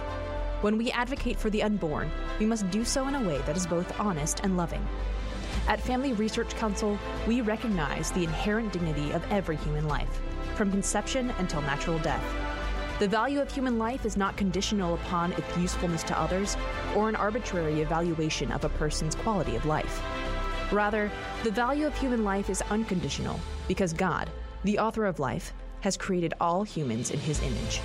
[0.61, 3.67] When we advocate for the unborn, we must do so in a way that is
[3.67, 4.87] both honest and loving.
[5.67, 10.21] At Family Research Council, we recognize the inherent dignity of every human life,
[10.55, 12.25] from conception until natural death.
[12.99, 16.57] The value of human life is not conditional upon its usefulness to others
[16.95, 20.01] or an arbitrary evaluation of a person's quality of life.
[20.73, 21.11] Rather,
[21.45, 24.31] the value of human life is unconditional because God,
[24.65, 27.81] the author of life, has created all humans in his image.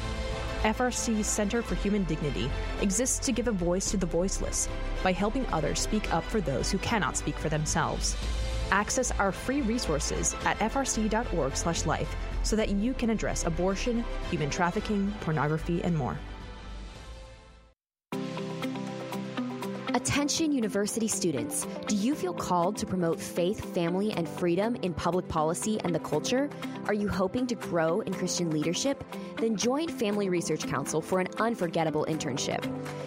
[0.63, 2.49] FRC's Center for Human Dignity
[2.81, 4.69] exists to give a voice to the voiceless
[5.03, 8.15] by helping others speak up for those who cannot speak for themselves.
[8.71, 15.83] Access our free resources at frc.org/life so that you can address abortion, human trafficking, pornography,
[15.83, 16.17] and more.
[19.97, 25.27] Attention university students, do you feel called to promote faith, family, and freedom in public
[25.27, 26.51] policy and the culture?
[26.85, 29.03] Are you hoping to grow in Christian leadership?
[29.37, 32.61] Then join Family Research Council for an unforgettable internship.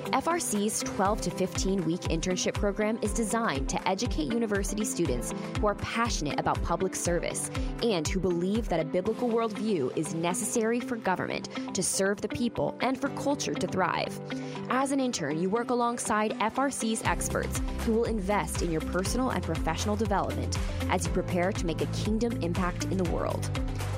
[0.06, 5.76] FRC's 12 to 15 week internship program is designed to educate university students who are
[5.76, 7.48] passionate about public service
[7.84, 12.76] and who believe that a biblical worldview is necessary for government to serve the people
[12.80, 14.20] and for culture to thrive.
[14.68, 16.36] As an intern, you work alongside
[16.80, 20.56] FRC's experts who will invest in your personal and professional development
[20.88, 23.50] as you prepare to make a kingdom impact in the world.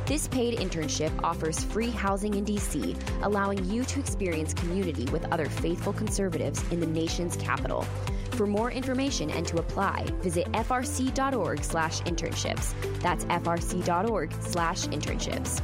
[0.07, 5.47] This paid internship offers free housing in DC, allowing you to experience community with other
[5.47, 7.87] faithful conservatives in the nation's capital.
[8.33, 13.01] For more information and to apply, visit frc.org/internships.
[13.01, 15.63] That's frc.org/internships.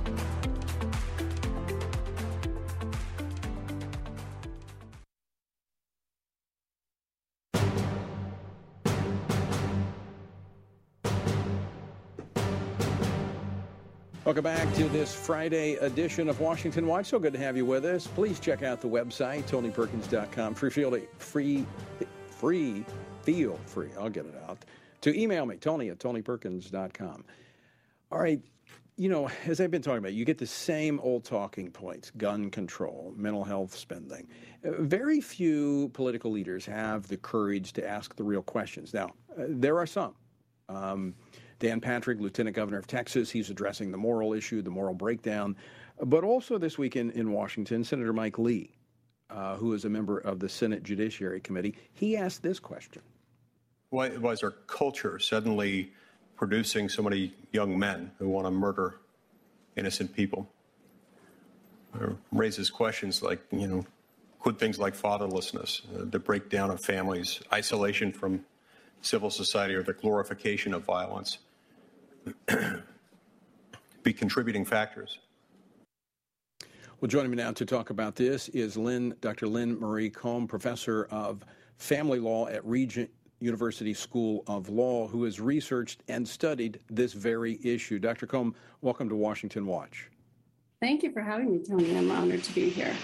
[14.24, 17.06] Welcome back to this Friday edition of Washington Watch.
[17.06, 18.06] So good to have you with us.
[18.06, 20.54] Please check out the website, tonyperkins.com.
[20.54, 21.64] Free, feel, free,
[22.26, 22.84] free,
[23.22, 23.88] feel free.
[23.98, 24.64] I'll get it out.
[25.02, 27.24] To email me, tony at tonyperkins.com.
[28.10, 28.40] All right,
[28.96, 32.50] you know, as I've been talking about, you get the same old talking points gun
[32.50, 34.28] control, mental health spending.
[34.62, 38.92] Very few political leaders have the courage to ask the real questions.
[38.92, 40.14] Now, uh, there are some.
[40.68, 41.14] Um,
[41.58, 45.56] Dan Patrick, Lieutenant Governor of Texas, he's addressing the moral issue, the moral breakdown.
[46.00, 48.70] But also this week in, in Washington, Senator Mike Lee,
[49.30, 53.02] uh, who is a member of the Senate Judiciary Committee, he asked this question.
[53.90, 55.92] Why, is our culture suddenly
[56.36, 59.00] producing so many young men who want to murder
[59.76, 60.48] innocent people?
[61.98, 63.84] Or raises questions like, you know,
[64.40, 68.44] could things like fatherlessness, uh, the breakdown of families, isolation from
[69.00, 71.38] civil society, or the glorification of violence
[74.02, 75.18] be contributing factors.
[77.00, 79.46] Well, joining me now to talk about this is Lynne, Dr.
[79.46, 81.44] Lynne Marie Kohm, professor of
[81.76, 83.08] family law at Regent
[83.40, 87.98] University School of Law, who has researched and studied this very issue.
[88.00, 88.26] Dr.
[88.26, 90.10] Kohm, welcome to Washington Watch.
[90.80, 91.96] Thank you for having me, Tony.
[91.96, 92.94] I'm honored to be here.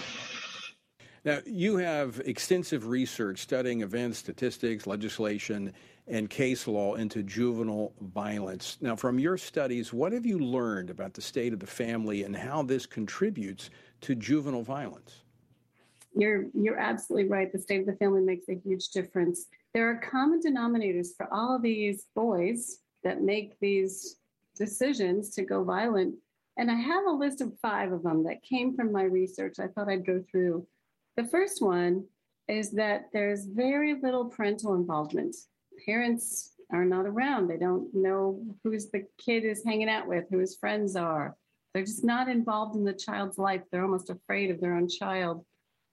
[1.23, 5.73] Now, you have extensive research studying events, statistics, legislation,
[6.07, 8.77] and case law into juvenile violence.
[8.79, 12.35] Now, from your studies, what have you learned about the state of the family and
[12.35, 13.69] how this contributes
[14.01, 15.23] to juvenile violence?
[16.15, 17.51] You're you're absolutely right.
[17.51, 19.47] The state of the family makes a huge difference.
[19.73, 24.17] There are common denominators for all of these boys that make these
[24.55, 26.15] decisions to go violent.
[26.57, 29.59] And I have a list of five of them that came from my research.
[29.59, 30.65] I thought I'd go through.
[31.17, 32.05] The first one
[32.47, 35.35] is that there's very little parental involvement
[35.85, 37.47] parents are not around.
[37.47, 41.35] They don't know who's the kid is hanging out with, who his friends are.
[41.73, 43.61] They're just not involved in the child's life.
[43.69, 45.45] They're almost afraid of their own child.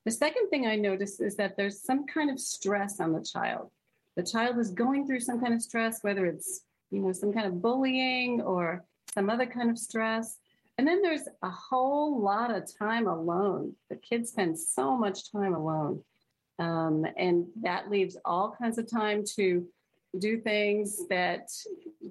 [0.04, 3.70] The second thing I notice is that there's some kind of stress on the child.
[4.16, 7.46] The child is going through some kind of stress, whether it's you know some kind
[7.46, 10.38] of bullying or some other kind of stress.
[10.78, 13.74] And then there's a whole lot of time alone.
[13.90, 16.02] The kids spend so much time alone.
[16.62, 19.66] Um, and that leaves all kinds of time to
[20.18, 21.48] do things that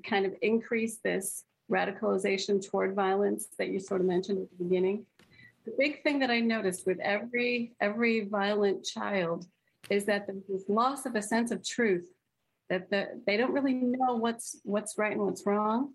[0.04, 5.06] kind of increase this radicalization toward violence that you sort of mentioned at the beginning.
[5.66, 9.46] The big thing that I noticed with every every violent child
[9.90, 12.10] is that there's this loss of a sense of truth
[12.70, 15.94] that the, they don't really know what's what's right and what's wrong.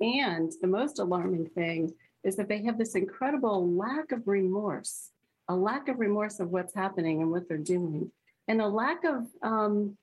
[0.00, 5.10] And the most alarming thing is that they have this incredible lack of remorse,
[5.50, 8.08] a lack of remorse of what's happening and what they're doing,
[8.46, 9.96] and a lack of, um,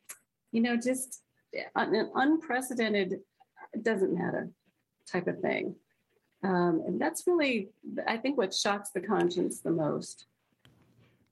[0.52, 1.22] you know, just
[1.76, 3.22] an unprecedented,
[3.74, 4.50] it doesn't matter
[5.10, 5.74] type of thing.
[6.44, 7.70] Um, and that's really,
[8.06, 10.26] I think, what shocks the conscience the most.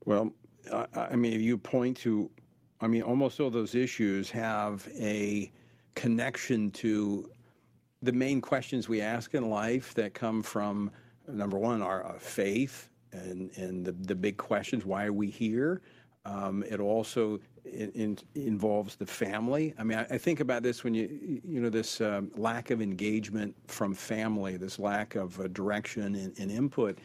[0.06, 0.34] Well,
[0.72, 2.32] I, I mean, if you point to,
[2.80, 5.52] I mean, almost all those issues have a
[5.96, 7.30] connection to
[8.02, 10.90] the main questions we ask in life that come from
[11.28, 15.82] number one, our faith and, and the, the big questions why are we here?
[16.26, 19.76] Um, it also in, in, involves the family.
[19.78, 22.82] I mean, I, I, think about this when you, you know, this um, lack of
[22.82, 26.98] engagement from family, this lack of uh, direction and, and, input.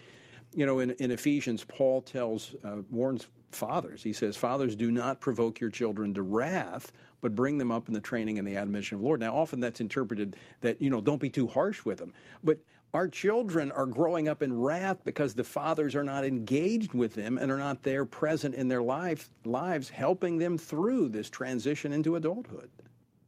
[0.54, 4.02] You know, in, in Ephesians, Paul tells, uh, warns fathers.
[4.02, 7.94] He says, Fathers, do not provoke your children to wrath, but bring them up in
[7.94, 9.20] the training and the admonition of the Lord.
[9.20, 12.12] Now, often that's interpreted that, you know, don't be too harsh with them.
[12.42, 12.58] But
[12.92, 17.38] our children are growing up in wrath because the fathers are not engaged with them
[17.38, 22.16] and are not there present in their life, lives, helping them through this transition into
[22.16, 22.70] adulthood.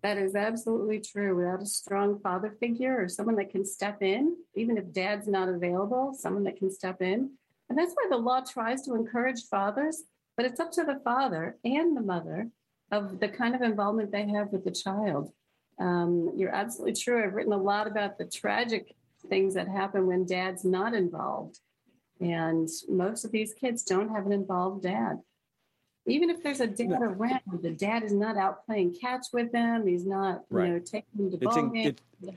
[0.03, 1.37] That is absolutely true.
[1.37, 5.49] Without a strong father figure or someone that can step in, even if dad's not
[5.49, 7.31] available, someone that can step in.
[7.69, 10.03] And that's why the law tries to encourage fathers,
[10.37, 12.49] but it's up to the father and the mother
[12.91, 15.33] of the kind of involvement they have with the child.
[15.79, 17.23] Um, you're absolutely true.
[17.23, 18.95] I've written a lot about the tragic
[19.29, 21.59] things that happen when dad's not involved.
[22.21, 25.19] And most of these kids don't have an involved dad.
[26.07, 29.87] Even if there's a dad around, the dad is not out playing catch with them.
[29.87, 30.67] He's not, right.
[30.67, 32.01] you know, taking them to ball games.
[32.23, 32.35] It,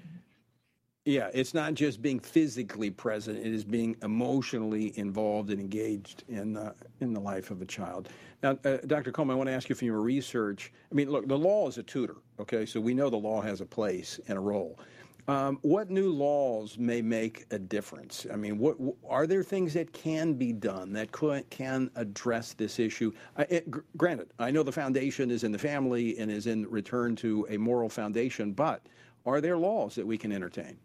[1.06, 6.58] yeah, it's not just being physically present; it is being emotionally involved and engaged in
[6.58, 8.10] uh, in the life of a child.
[8.42, 9.12] Now, uh, Dr.
[9.12, 10.74] Coleman, I want to ask you from your research.
[10.92, 12.18] I mean, look, the law is a tutor.
[12.40, 14.80] Okay, so we know the law has a place and a role.
[15.28, 18.28] Um, what new laws may make a difference?
[18.32, 18.78] I mean, what
[19.10, 23.12] are there things that can be done that could, can address this issue?
[23.50, 27.16] It, gr- granted, I know the foundation is in the family and is in return
[27.18, 28.86] to a moral foundation, but
[29.26, 30.78] are there laws that we can entertain?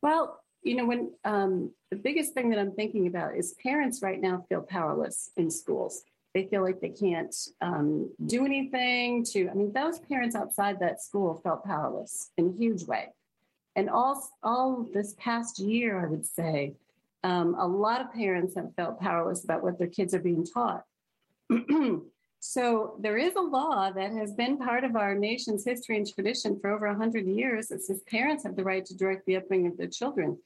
[0.00, 4.20] Well, you know, when um, the biggest thing that I'm thinking about is parents right
[4.20, 6.04] now feel powerless in schools.
[6.34, 11.02] They feel like they can't um, do anything to, I mean, those parents outside that
[11.02, 13.08] school felt powerless in a huge way
[13.76, 16.74] and all, all this past year, I would say,
[17.22, 20.84] um, a lot of parents have felt powerless about what their kids are being taught.
[22.40, 26.58] so there is a law that has been part of our nation's history and tradition
[26.60, 29.76] for over 100 years that says parents have the right to direct the upbringing of
[29.76, 30.38] their children.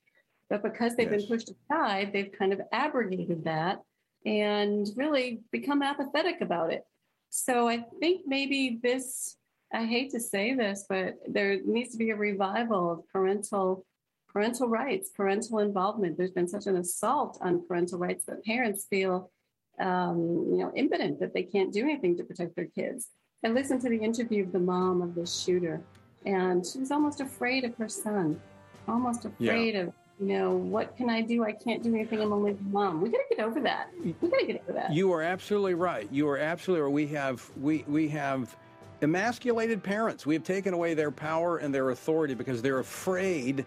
[0.50, 1.22] But because they've yes.
[1.22, 3.80] been pushed aside, they've kind of abrogated that
[4.26, 6.84] and really become apathetic about it.
[7.30, 9.36] So I think maybe this
[9.74, 13.84] I hate to say this, but there needs to be a revival of parental
[14.32, 16.16] parental rights, parental involvement.
[16.16, 19.30] There's been such an assault on parental rights that parents feel,
[19.78, 23.10] um, you know, impotent that they can't do anything to protect their kids.
[23.44, 25.80] I listened to the interview of the mom of the shooter,
[26.24, 28.40] and she was almost afraid of her son,
[28.88, 29.82] almost afraid yeah.
[29.82, 31.42] of you know, what can I do?
[31.42, 32.20] I can't do anything.
[32.20, 33.00] I'm only mom.
[33.00, 33.88] We got to get over that.
[34.00, 34.92] We got to get over that.
[34.92, 36.08] You are absolutely right.
[36.12, 36.92] You are absolutely right.
[36.92, 38.56] We have we we have
[39.02, 40.26] emasculated parents.
[40.26, 43.64] We have taken away their power and their authority because they're afraid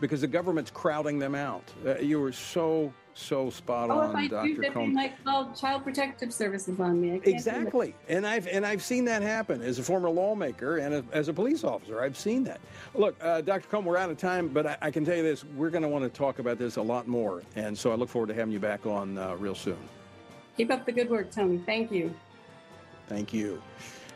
[0.00, 1.64] because the government's crowding them out.
[1.86, 4.62] Uh, you were so so spot oh, on, if I Dr.
[4.62, 4.94] Do, Combs.
[4.94, 7.20] might call child protective services on me.
[7.24, 11.28] exactly, and I've and I've seen that happen as a former lawmaker and a, as
[11.28, 12.00] a police officer.
[12.00, 12.60] I've seen that.
[12.94, 13.68] Look, uh, Dr.
[13.68, 15.88] Combs, we're out of time, but I, I can tell you this: we're going to
[15.88, 18.52] want to talk about this a lot more, and so I look forward to having
[18.52, 19.78] you back on uh, real soon.
[20.56, 21.58] Keep up the good work, Tony.
[21.58, 22.14] Thank you.
[23.08, 23.60] Thank you.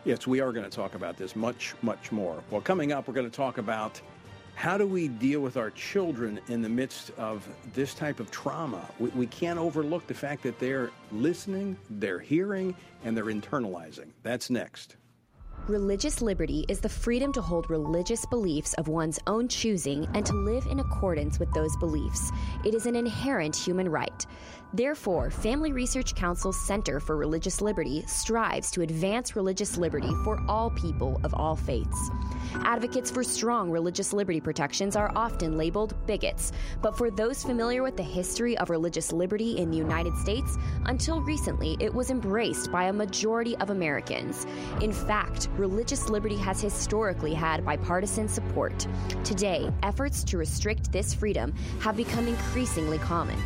[0.05, 2.43] Yes, we are going to talk about this much, much more.
[2.51, 3.99] Well, coming up, we're going to talk about
[4.55, 8.87] how do we deal with our children in the midst of this type of trauma?
[8.99, 14.11] We, we, can't overlook the fact that they're listening, they're hearing, and they're internalizing.
[14.23, 14.97] That's next.
[15.69, 20.35] Religious liberty is the freedom to hold religious beliefs of one's own choosing and to
[20.35, 22.31] live in accordance with those beliefs.
[22.67, 24.27] It is an inherent human right.
[24.75, 30.69] Therefore, Family Research Council's Center for Religious Liberty strives to advance religious liberty for all
[30.71, 32.11] people of all faiths.
[32.65, 36.51] Advocates for strong religious liberty protections are often labeled bigots,
[36.83, 41.21] but for those familiar with the history of religious liberty in the United States, until
[41.21, 44.45] recently it was embraced by a majority of Americans.
[44.83, 48.87] In fact, religious liberty has historically had bipartisan support.
[49.25, 53.39] Today, efforts to restrict this freedom have become increasingly common.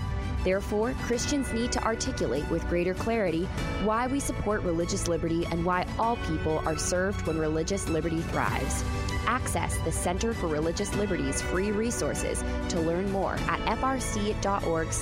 [0.44, 3.44] Therefore, Christians need to articulate with greater clarity
[3.82, 8.84] why we support religious liberty and why all people are served when religious liberty thrives.
[9.26, 14.92] Access the Center for Religious Liberty's free resources to learn more at frc.org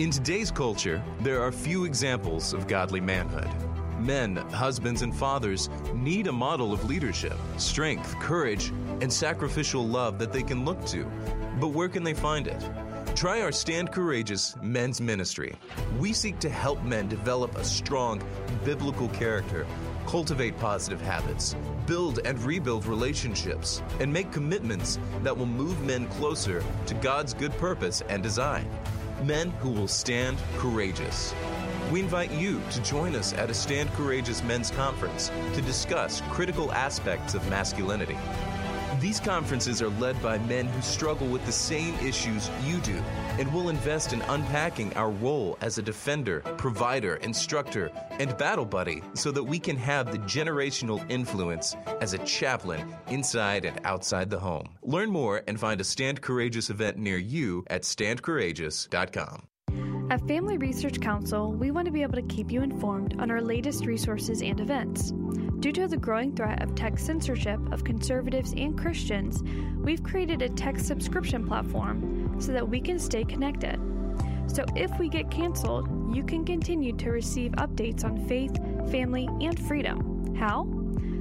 [0.00, 3.50] In today's culture, there are few examples of godly manhood.
[4.00, 8.70] Men, husbands, and fathers need a model of leadership, strength, courage,
[9.02, 11.04] and sacrificial love that they can look to.
[11.60, 12.66] But where can they find it?
[13.14, 15.54] Try our Stand Courageous Men's Ministry.
[15.98, 18.22] We seek to help men develop a strong
[18.64, 19.66] biblical character,
[20.06, 26.64] cultivate positive habits, build and rebuild relationships, and make commitments that will move men closer
[26.86, 28.66] to God's good purpose and design.
[29.22, 31.34] Men who will stand courageous.
[31.92, 36.72] We invite you to join us at a Stand Courageous Men's Conference to discuss critical
[36.72, 38.16] aspects of masculinity.
[39.00, 42.96] These conferences are led by men who struggle with the same issues you do
[43.38, 49.02] and will invest in unpacking our role as a defender, provider, instructor, and battle buddy
[49.14, 54.38] so that we can have the generational influence as a chaplain inside and outside the
[54.38, 54.68] home.
[54.82, 59.49] Learn more and find a Stand Courageous event near you at standcourageous.com.
[60.10, 63.40] At Family Research Council, we want to be able to keep you informed on our
[63.40, 65.12] latest resources and events.
[65.60, 69.44] Due to the growing threat of tech censorship of conservatives and Christians,
[69.76, 73.78] we've created a tech subscription platform so that we can stay connected.
[74.48, 78.56] So if we get canceled, you can continue to receive updates on faith,
[78.90, 80.34] family, and freedom.
[80.34, 80.66] How?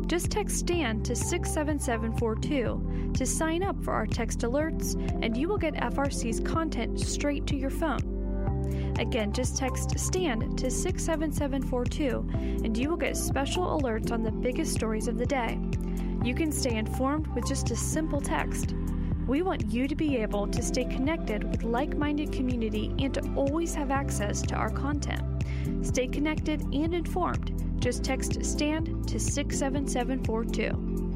[0.07, 5.59] Just text STAND to 67742 to sign up for our text alerts, and you will
[5.59, 8.18] get FRC's content straight to your phone.
[8.99, 14.73] Again, just text STAND to 67742 and you will get special alerts on the biggest
[14.73, 15.59] stories of the day.
[16.23, 18.75] You can stay informed with just a simple text.
[19.27, 23.21] We want you to be able to stay connected with like minded community and to
[23.35, 25.23] always have access to our content.
[25.81, 27.53] Stay connected and informed.
[27.79, 31.08] Just text STAND to 67742.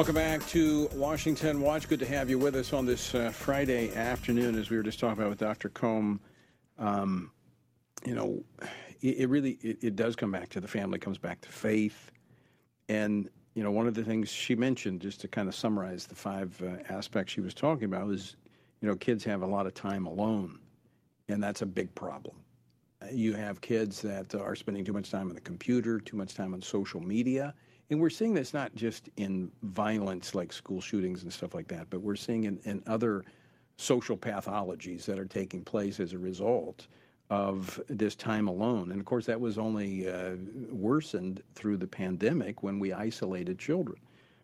[0.00, 1.86] Welcome back to Washington Watch.
[1.86, 4.98] Good to have you with us on this uh, Friday afternoon, as we were just
[4.98, 5.68] talking about with Dr.
[5.68, 6.20] Kohm.
[6.78, 7.30] Um,
[8.06, 8.42] you know,
[9.02, 12.10] it, it really it, it, does come back to the family, comes back to faith,
[12.88, 16.14] and you know, one of the things she mentioned, just to kind of summarize the
[16.14, 18.36] five uh, aspects she was talking about, is
[18.80, 20.58] you know, kids have a lot of time alone,
[21.28, 22.36] and that's a big problem.
[23.12, 26.54] You have kids that are spending too much time on the computer, too much time
[26.54, 27.52] on social media
[27.90, 31.90] and we're seeing this not just in violence like school shootings and stuff like that,
[31.90, 33.24] but we're seeing in, in other
[33.76, 36.86] social pathologies that are taking place as a result
[37.30, 38.90] of this time alone.
[38.90, 40.36] And of course, that was only uh,
[40.70, 43.98] worsened through the pandemic when we isolated children.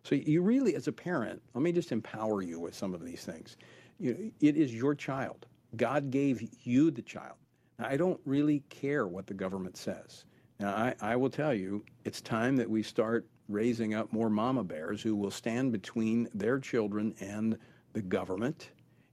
[0.04, 3.24] So you really, as a parent, let me just empower you with some of these
[3.24, 3.56] things.
[3.98, 5.46] You, it is your child.
[5.76, 7.36] God gave you the child.
[7.78, 10.24] Now, I don't really care what the government says.
[10.60, 14.64] Now, I, I will tell you, it's time that we start raising up more mama
[14.64, 17.58] bears who will stand between their children and
[17.92, 18.70] the government.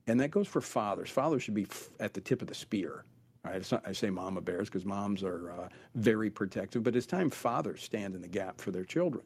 [0.08, 1.10] And that goes for fathers.
[1.10, 3.06] Fathers should be f- at the tip of the spear.
[3.44, 3.72] Right?
[3.72, 7.84] Not, I say mama bears because moms are uh, very protective, but it's time fathers
[7.84, 9.24] stand in the gap for their children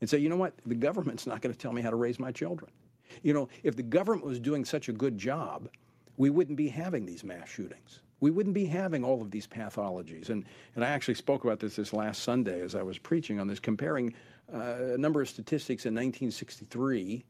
[0.00, 2.18] and say, you know what, the government's not going to tell me how to raise
[2.18, 2.70] my children.
[3.22, 5.68] You know, if the government was doing such a good job,
[6.16, 10.30] we wouldn't be having these mass shootings we wouldn't be having all of these pathologies.
[10.30, 10.44] And,
[10.76, 13.58] and I actually spoke about this this last Sunday as I was preaching on this,
[13.58, 14.14] comparing
[14.52, 17.24] a number of statistics in 1963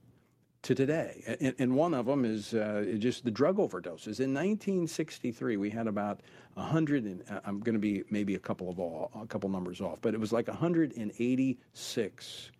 [0.62, 1.37] to today.
[1.41, 4.20] And, and one of them is uh, just the drug overdoses.
[4.20, 6.20] In 1963, we had about
[6.55, 9.81] 100, and, uh, I'm going to be maybe a couple of all, a couple numbers
[9.81, 12.51] off, but it was like 186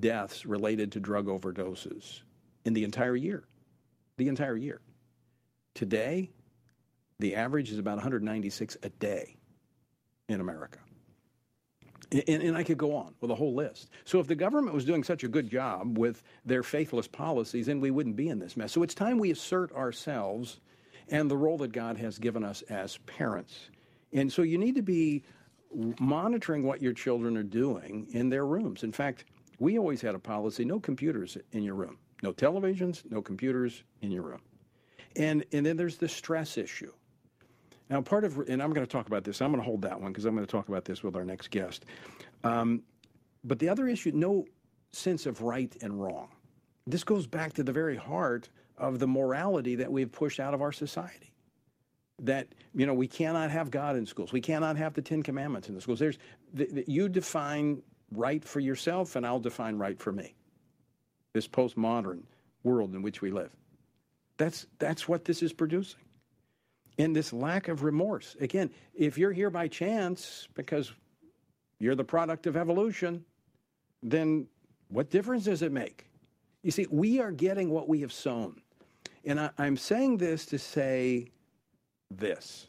[0.00, 2.22] deaths related to drug overdoses
[2.64, 3.44] in the entire year.
[4.16, 4.80] The entire year.
[5.74, 6.30] Today,
[7.18, 9.36] the average is about 196 a day
[10.28, 10.78] in America.
[12.12, 13.88] And, and, I could go on with a whole list.
[14.04, 17.80] So, if the government was doing such a good job with their faithless policies, then
[17.80, 18.72] we wouldn't be in this mess.
[18.72, 20.60] So, it's time we assert ourselves
[21.08, 23.70] and the role that God has given us as parents.
[24.12, 25.24] And so, you need to be
[25.98, 28.82] monitoring what your children are doing in their rooms.
[28.82, 29.24] In fact,
[29.58, 34.10] we always had a policy no computers in your room, no televisions, no computers in
[34.10, 34.42] your room.
[35.16, 36.92] And, and then there's the stress issue.
[37.92, 40.00] Now, part of, and I'm going to talk about this, I'm going to hold that
[40.00, 41.84] one because I'm going to talk about this with our next guest.
[42.42, 42.84] Um,
[43.44, 44.46] but the other issue, no
[44.92, 46.28] sense of right and wrong.
[46.86, 50.62] This goes back to the very heart of the morality that we've pushed out of
[50.62, 51.34] our society.
[52.20, 54.32] That, you know, we cannot have God in schools.
[54.32, 55.98] We cannot have the Ten Commandments in the schools.
[55.98, 56.16] There's,
[56.54, 60.34] the, the, you define right for yourself, and I'll define right for me.
[61.34, 62.22] This postmodern
[62.62, 63.50] world in which we live.
[64.38, 66.00] That's, that's what this is producing.
[66.98, 68.36] And this lack of remorse.
[68.40, 70.92] Again, if you're here by chance because
[71.78, 73.24] you're the product of evolution,
[74.02, 74.46] then
[74.88, 76.06] what difference does it make?
[76.62, 78.60] You see, we are getting what we have sown.
[79.24, 81.28] And I, am saying this to say
[82.10, 82.68] this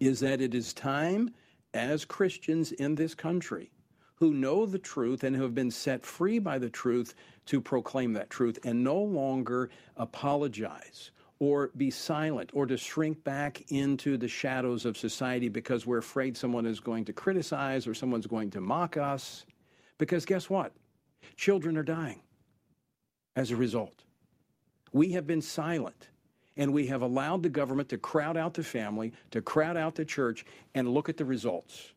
[0.00, 1.30] is that it is time
[1.74, 3.70] as Christians in this country
[4.14, 7.14] who know the truth and who have been set free by the truth
[7.46, 11.10] to proclaim that truth and no longer apologize
[11.40, 16.36] or be silent or to shrink back into the shadows of society because we're afraid
[16.36, 19.44] someone is going to criticize or someone's going to mock us.
[19.98, 20.72] Because guess what?
[21.36, 22.20] Children are dying
[23.36, 24.04] as a result.
[24.92, 26.08] We have been silent
[26.56, 30.04] and we have allowed the government to crowd out the family, to crowd out the
[30.04, 31.92] church, and look at the results.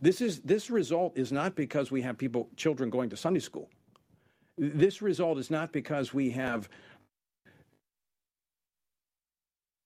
[0.00, 3.70] This is this result is not because we have people children going to Sunday school.
[4.56, 6.68] This result is not because we have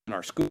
[0.06, 0.50] in our schools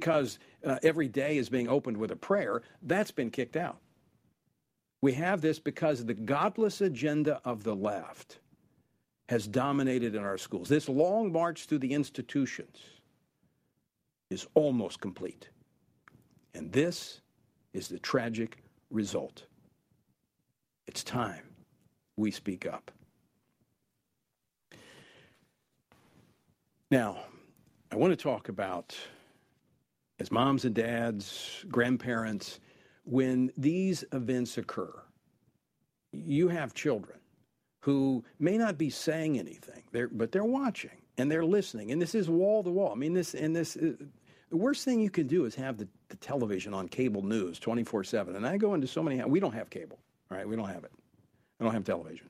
[0.00, 3.76] because uh, every day is being opened with a prayer, that's been kicked out.
[5.02, 8.38] We have this because the godless agenda of the left
[9.28, 10.70] has dominated in our schools.
[10.70, 12.78] This long march through the institutions
[14.30, 15.50] is almost complete.
[16.54, 17.20] And this
[17.74, 19.44] is the tragic result.
[20.86, 21.44] It's time
[22.16, 22.90] we speak up.
[26.90, 27.18] Now,
[27.92, 28.96] I want to talk about,
[30.18, 32.58] as moms and dads, grandparents,
[33.04, 34.92] when these events occur,
[36.12, 37.18] you have children
[37.80, 41.92] who may not be saying anything, they're, but they're watching and they're listening.
[41.92, 42.90] And this is wall to wall.
[42.92, 43.76] I mean, this and this.
[43.76, 43.92] Uh,
[44.50, 48.02] the worst thing you can do is have the, the television on cable news 24
[48.02, 48.34] 7.
[48.34, 50.46] And I go into so many, we don't have cable, right?
[50.46, 50.90] We don't have it.
[51.60, 52.28] I don't have television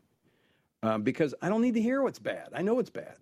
[0.83, 2.51] um, because I don't need to hear what's bad.
[2.55, 3.17] I know it's bad.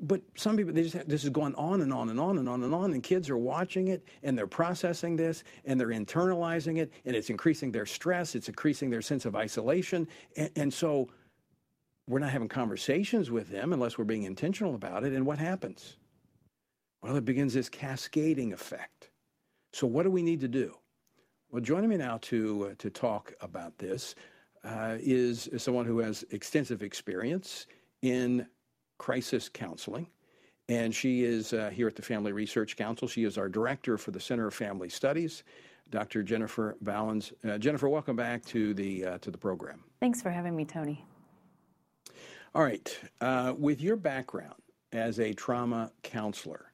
[0.00, 2.48] But some people, they just have, this is going on and on and on and
[2.48, 6.78] on and on, and kids are watching it and they're processing this and they're internalizing
[6.78, 10.06] it, and it's increasing their stress, it's increasing their sense of isolation.
[10.36, 11.08] And, and so
[12.08, 15.12] we're not having conversations with them unless we're being intentional about it.
[15.12, 15.96] And what happens?
[17.02, 19.10] Well, it begins this cascading effect.
[19.72, 20.74] So, what do we need to do?
[21.50, 24.14] Well, joining me now to, uh, to talk about this
[24.64, 27.66] uh, is, is someone who has extensive experience
[28.02, 28.46] in
[28.98, 30.06] crisis counseling.
[30.68, 33.08] And she is uh, here at the Family Research Council.
[33.08, 35.42] She is our director for the Center of Family Studies,
[35.88, 36.22] Dr.
[36.22, 37.32] Jennifer Bauwens.
[37.48, 39.82] Uh, Jennifer, welcome back to the uh, to the program.
[40.00, 41.02] Thanks for having me, Tony.
[42.54, 44.60] All right, uh, with your background
[44.92, 46.72] as a trauma counselor,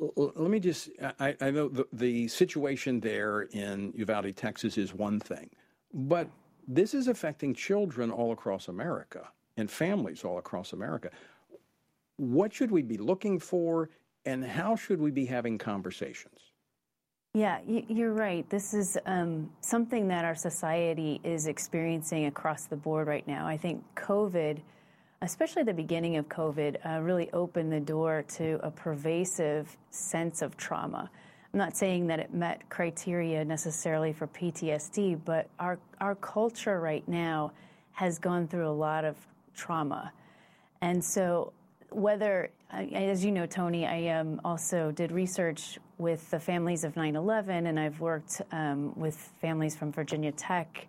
[0.00, 0.88] l- let me just.
[1.20, 5.50] I, I know the, the situation there in Uvalde, Texas, is one thing,
[5.92, 6.28] but
[6.66, 9.28] this is affecting children all across America
[9.58, 11.10] and families all across America
[12.18, 13.88] what should we be looking for
[14.26, 16.52] and how should we be having conversations?
[17.34, 18.48] Yeah, you're right.
[18.50, 23.46] This is um, something that our society is experiencing across the board right now.
[23.46, 24.60] I think COVID,
[25.22, 30.56] especially the beginning of COVID, uh, really opened the door to a pervasive sense of
[30.56, 31.10] trauma.
[31.52, 37.06] I'm not saying that it met criteria necessarily for PTSD, but our, our culture right
[37.06, 37.52] now
[37.92, 39.16] has gone through a lot of
[39.54, 40.12] trauma.
[40.80, 41.52] And so
[41.90, 47.16] whether, as you know, Tony, I um, also did research with the families of 9
[47.16, 50.86] 11, and I've worked um, with families from Virginia Tech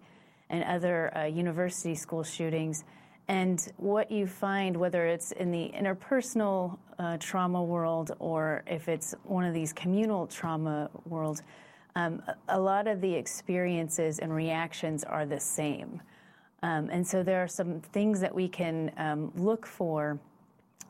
[0.50, 2.84] and other uh, university school shootings.
[3.28, 9.14] And what you find, whether it's in the interpersonal uh, trauma world or if it's
[9.24, 11.43] one of these communal trauma worlds,
[11.95, 16.02] um, a lot of the experiences and reactions are the same.
[16.64, 20.20] Um, and so there are some things that we can um, look for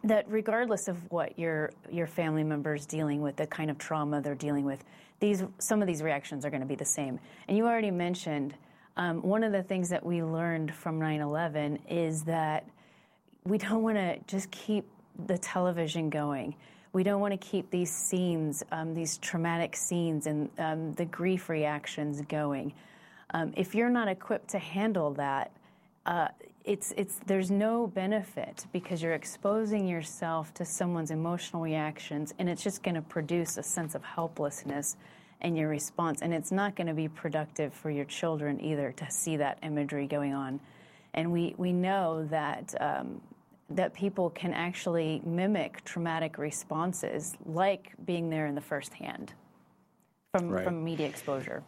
[0.04, 4.36] that regardless of what your your family members dealing with, the kind of trauma they're
[4.36, 4.84] dealing with,
[5.20, 7.20] these some of these reactions are going to be the same.
[7.48, 8.54] And you already mentioned
[8.98, 12.66] um, one of the things that we learned from 9/11 is that
[13.44, 14.86] we don't want to just keep
[15.28, 16.56] the television going.
[16.92, 21.50] We don't want to keep these scenes, um, these traumatic scenes, and um, the grief
[21.50, 22.74] reactions going.
[23.32, 25.52] Um, if you're not equipped to handle that,
[26.06, 26.30] uh,
[26.66, 32.64] it's it's there's no benefit because you're exposing yourself to someone's emotional reactions, and it's
[32.64, 34.98] just going to produce a sense of helplessness
[35.42, 39.10] in your response, and it's not going to be productive for your children either to
[39.10, 40.60] see that imagery going on.
[41.14, 42.74] And we we know that.
[42.80, 43.22] Um,
[43.72, 49.32] that people can actually mimic traumatic responses, like being there in the first hand
[50.34, 50.64] from, Right.
[50.64, 51.62] from media exposure.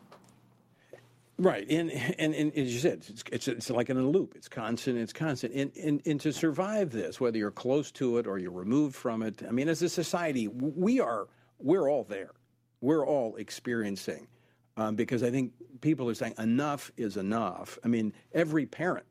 [1.42, 4.34] Right, and, and and as you said, it's, it's it's like in a loop.
[4.36, 5.00] It's constant.
[5.00, 5.54] It's constant.
[5.56, 9.24] And, and and to survive this, whether you're close to it or you're removed from
[9.24, 11.28] it, I mean, as a society, we are
[11.58, 12.30] we're all there.
[12.80, 14.28] We're all experiencing,
[14.78, 17.80] um, because I think people are saying enough is enough.
[17.84, 19.08] I mean, every parent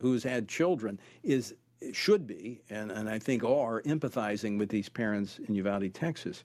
[0.00, 1.54] who's had children is
[1.92, 6.44] should be, and, and I think are empathizing with these parents in Uvalde, Texas.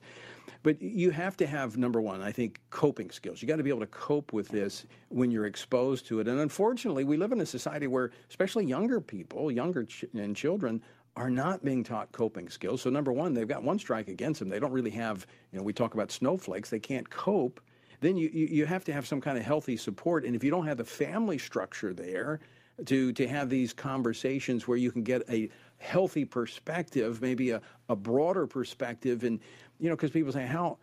[0.62, 3.40] But you have to have number one, I think, coping skills.
[3.40, 6.28] You got to be able to cope with this when you're exposed to it.
[6.28, 10.82] And unfortunately, we live in a society where, especially younger people, younger ch- and children,
[11.16, 12.82] are not being taught coping skills.
[12.82, 14.48] So number one, they've got one strike against them.
[14.48, 16.68] They don't really have, you know, we talk about snowflakes.
[16.68, 17.60] They can't cope.
[18.00, 20.24] Then you, you, you have to have some kind of healthy support.
[20.24, 22.40] And if you don't have the family structure there,
[22.86, 27.96] to to have these conversations where you can get a healthy perspective, maybe a, a
[27.96, 29.40] broader perspective, and
[29.78, 30.78] you know, because people say how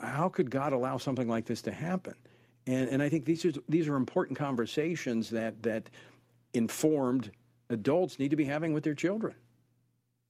[0.00, 2.14] how could God allow something like this to happen?
[2.66, 5.90] And and I think these are these are important conversations that that
[6.54, 7.30] informed
[7.70, 9.34] adults need to be having with their children.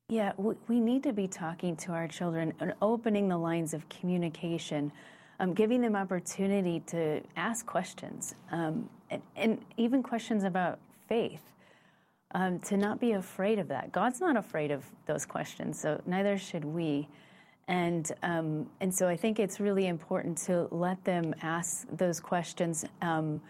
[0.08, 4.92] Yeah, we, need to be talking to our children and opening the lines of communication,
[5.40, 11.42] um, giving them opportunity to ask questions, um, and, and even questions about faith.
[12.34, 13.92] Um, to not be afraid of that.
[13.92, 17.06] God's not afraid of those questions, so neither should we.
[17.68, 22.86] And um, and so I think it's really important to let them ask those questions
[23.02, 23.40] um,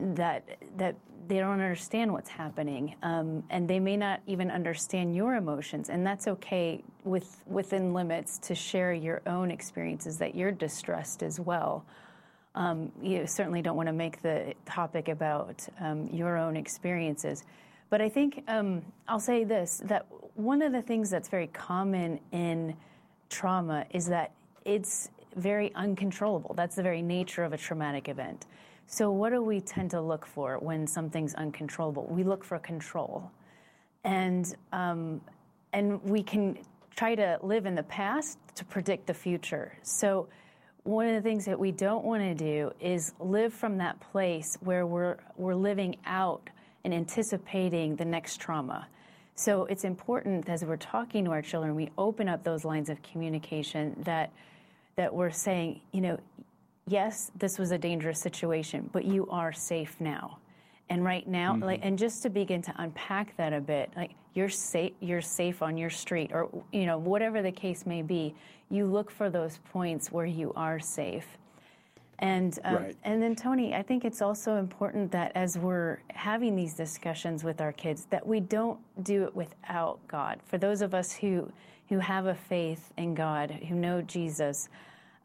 [0.00, 0.96] that that
[1.28, 6.06] they don't understand what's happening, um, and they may not even understand your emotions, and
[6.06, 11.84] that's okay with within limits to share your own experiences that you're distressed as well.
[12.54, 17.44] Um, you certainly don't want to make the topic about um, your own experiences.
[17.90, 22.20] But I think um, I'll say this that one of the things that's very common
[22.32, 22.76] in
[23.30, 24.32] trauma is that
[24.64, 26.54] it's very uncontrollable.
[26.54, 28.46] That's the very nature of a traumatic event.
[28.86, 32.06] So, what do we tend to look for when something's uncontrollable?
[32.06, 33.30] We look for control.
[34.04, 35.20] And, um,
[35.72, 36.58] and we can
[36.96, 39.76] try to live in the past to predict the future.
[39.82, 40.28] So,
[40.88, 44.56] one of the things that we don't want to do is live from that place
[44.62, 46.48] where we're, we're living out
[46.82, 48.88] and anticipating the next trauma.
[49.34, 53.02] So it's important as we're talking to our children, we open up those lines of
[53.02, 54.32] communication that
[54.96, 56.18] that we're saying, you know,
[56.88, 60.38] yes, this was a dangerous situation, but you are safe now.
[60.90, 61.64] And right now, Mhm.
[61.64, 65.62] like, and just to begin to unpack that a bit, like you're safe, you're safe
[65.62, 68.34] on your street, or you know, whatever the case may be.
[68.70, 71.36] You look for those points where you are safe.
[72.20, 72.96] And um, Right.
[73.04, 77.60] and then Tony, I think it's also important that as we're having these discussions with
[77.60, 80.40] our kids, that we don't do it without God.
[80.44, 81.52] For those of us who
[81.88, 84.68] who have a faith in God, who know Jesus,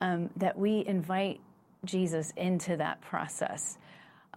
[0.02, 1.42] um, that we invite
[1.84, 3.78] Jesus into that process.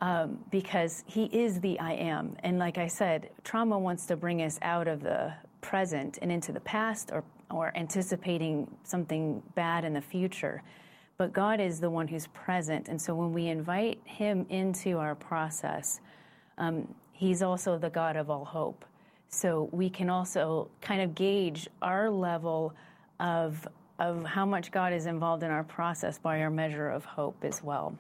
[0.03, 2.37] Um, because he is the I am.
[2.41, 5.33] And like I said, trauma wants to bring us out of the
[5.63, 10.63] present and into the past or, or anticipating something bad in the future.
[11.17, 12.89] But God is the one who's present.
[12.89, 16.01] And so when we invite him into our process,
[16.59, 18.85] um, he's also the God of all hope.
[19.29, 22.75] So we can also kind of gauge our level
[23.19, 23.67] of,
[23.99, 27.63] of how much God is involved in our process by our measure of hope as
[27.63, 27.97] well.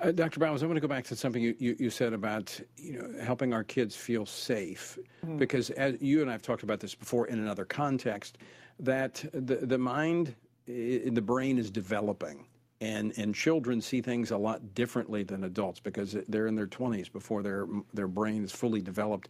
[0.00, 0.40] Uh, Dr.
[0.40, 3.22] Bauwens, I want to go back to something you, you, you said about you know
[3.22, 5.38] helping our kids feel safe, Mhm.
[5.38, 8.38] because as you and I have talked about this before in another context,
[8.78, 10.34] that the the mind,
[10.66, 12.46] the brain is developing,
[12.80, 17.08] and and children see things a lot differently than adults because they're in their twenties
[17.08, 19.28] before their their brain is fully developed.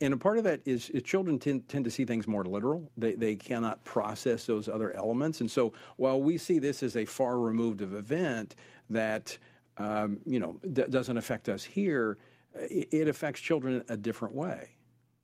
[0.00, 2.90] And a part of that is, is children tend, tend to see things more literal.
[2.96, 5.42] They, they cannot process those other elements.
[5.42, 8.54] And so while we see this as a far removed of event
[8.88, 9.36] that
[9.78, 12.18] um, you know, d- doesn't affect us here,
[12.54, 14.70] it, affects children a different way.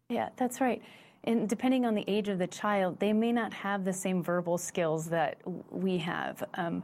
[0.09, 0.82] Yeah, that's right.
[1.24, 4.59] And depending on the age of the child, they may not have the same verbal
[4.59, 5.38] skills that
[5.70, 6.42] we have.
[6.55, 6.82] Um,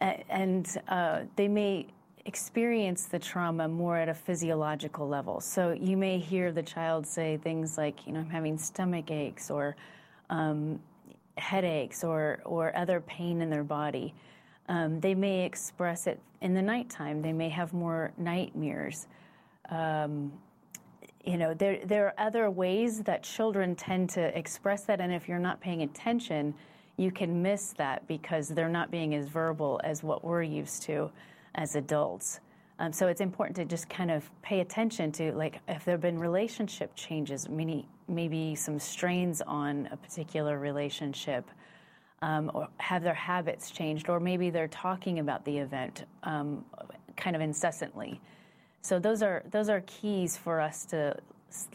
[0.00, 1.86] and uh, they may
[2.24, 5.40] experience the trauma more at a physiological level.
[5.40, 9.50] So you may hear the child say things like, you know, I'm having stomach aches
[9.50, 9.76] or
[10.30, 10.80] um,
[11.38, 14.14] headaches or, or other pain in their body.
[14.68, 17.22] Um, they may express it in the nighttime.
[17.22, 19.06] They may have more nightmares.
[19.70, 20.32] Um,
[21.24, 25.00] you know, there, there are other ways that children tend to express that.
[25.00, 26.54] And if you're not paying attention,
[26.96, 31.10] you can miss that because they're not being as verbal as what we're used to
[31.54, 32.40] as adults.
[32.78, 36.00] Um, so it's important to just kind of pay attention to, like, if there have
[36.00, 41.48] been relationship changes, maybe, maybe some strains on a particular relationship,
[42.22, 46.64] um, or have their habits changed, or maybe they're talking about the event um,
[47.16, 48.20] kind of incessantly.
[48.80, 51.16] So those are those are keys for us to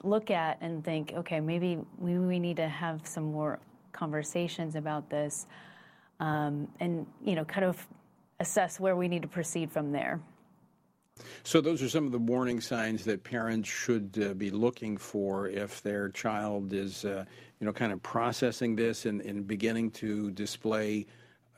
[0.04, 3.60] look at and think, okay, maybe we, we need to have some more
[3.92, 5.46] conversations about this,
[6.20, 7.86] um, and you know, kind of
[8.40, 10.20] assess where we need to proceed from there.
[11.44, 15.48] So those are some of the warning signs that parents should uh, be looking for
[15.48, 17.26] if their child is, uh,
[17.60, 21.06] you know, kind of processing this and, and beginning to display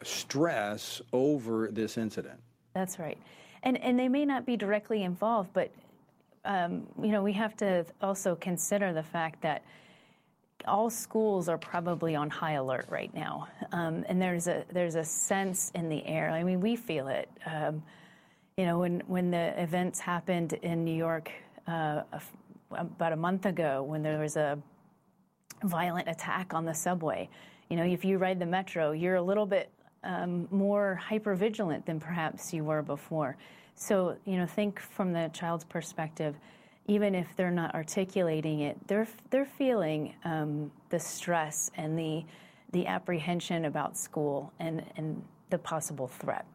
[0.04, 2.40] stress over this incident.
[2.74, 3.18] That's right
[3.64, 5.72] and and they may not be directly involved, but
[6.46, 9.64] um, you know we have to also consider the fact that
[10.68, 15.04] all schools are probably on high alert right now, um, and there's a there's a
[15.04, 16.30] sense in the air.
[16.30, 17.30] I mean, we feel it.
[17.46, 17.84] Um,
[18.60, 21.32] you know, when when the events happened in New York
[21.66, 22.02] uh,
[22.72, 24.60] about a month ago, when there was a
[25.64, 27.30] violent attack on the subway.
[27.70, 29.70] You know, if you ride the metro, you're a little bit
[30.04, 33.38] um, more hyper vigilant than perhaps you were before.
[33.76, 36.36] So, you know, think from the child's perspective,
[36.88, 42.26] even if they're not articulating it, they're, they're feeling um, the stress and the,
[42.74, 46.46] the apprehension about school and, and the possible threat.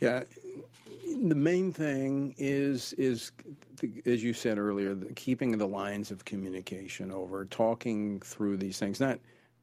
[0.00, 0.24] Yeah,
[1.22, 3.32] the main thing is is
[4.06, 9.18] as you said earlier, keeping the lines of communication over, talking through these things, not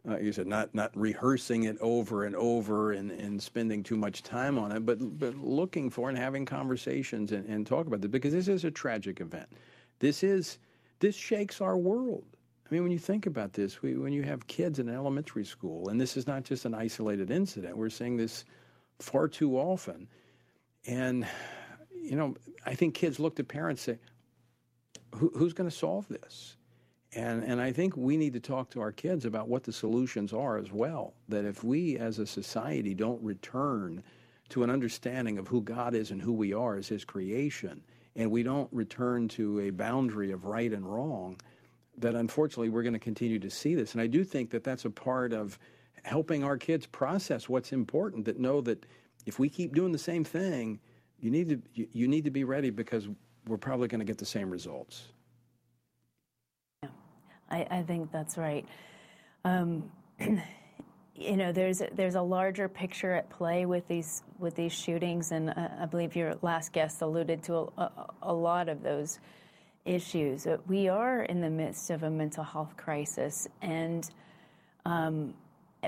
[0.08, 4.24] uh, you said not not rehearsing it over and over and, and spending too much
[4.24, 8.12] time on it, but but looking for and having conversations and, and talk about this
[8.12, 9.48] because this is a tragic event.
[10.00, 10.60] This is
[11.00, 12.24] this shakes our world.
[12.70, 15.88] I mean, when you think about this, we, when you have kids in elementary school,
[15.88, 18.44] and this is not just an isolated incident, we're seeing this
[19.00, 20.08] far too often.
[20.86, 21.28] And,
[21.94, 24.04] you know, I think kids look to parents and say,
[25.16, 26.56] Who, who's going to solve this?
[27.14, 30.34] And, and I think we need to talk to our kids about what the solutions
[30.34, 31.14] are as well.
[31.30, 34.04] That if we as a society don't return
[34.50, 37.84] to an understanding of who God is and who we are as His creation,
[38.16, 41.40] and we don't return to a boundary of right and wrong,
[41.98, 43.94] that unfortunately we're going to continue to see this.
[43.94, 45.58] And I do think that that's a part of
[46.04, 48.86] helping our kids process what's important, that know that
[49.28, 50.80] if we keep doing the same thing,
[51.20, 53.10] you need to, you, you need to be ready because
[53.46, 55.04] we're probably going to get the same results.
[56.82, 56.90] Yeah,
[57.52, 58.66] I, I think that's right.
[59.44, 59.92] Um,
[61.16, 65.50] you know, there's there's a larger picture at play with these with these shootings, and
[65.50, 69.20] uh, I believe your last guest alluded to a, a, a lot of those
[69.84, 70.48] issues.
[70.68, 74.10] We are in the midst of a mental health crisis, and
[74.86, 75.34] um,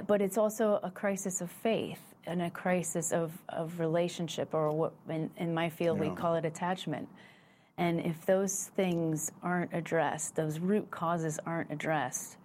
[0.07, 4.93] but it's also a crisis of faith and a crisis of, of relationship, or what
[5.09, 6.09] in, in my field yeah.
[6.09, 7.07] we call it attachment.
[7.77, 12.37] And if those things aren't addressed, those root causes aren't addressed,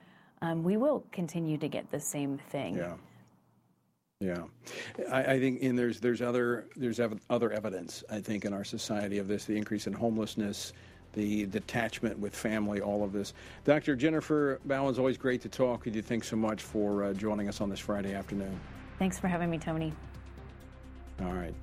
[0.43, 2.77] um, we will continue to get the same thing.
[2.77, 2.95] Yeah.
[4.21, 4.45] Yeah,
[5.11, 8.65] I, I, think and there's there's other there's ev- other evidence I think in our
[8.65, 10.73] society of this the increase in homelessness,
[11.15, 13.33] the detachment with family, all of this.
[13.65, 13.97] Dr.
[13.97, 16.03] Jennifer Bauwens, always great to talk with you.
[16.03, 18.59] Thanks so much for uh, joining us on this Friday afternoon.
[18.99, 19.93] Thanks for having me, Tony.
[21.23, 21.55] All right.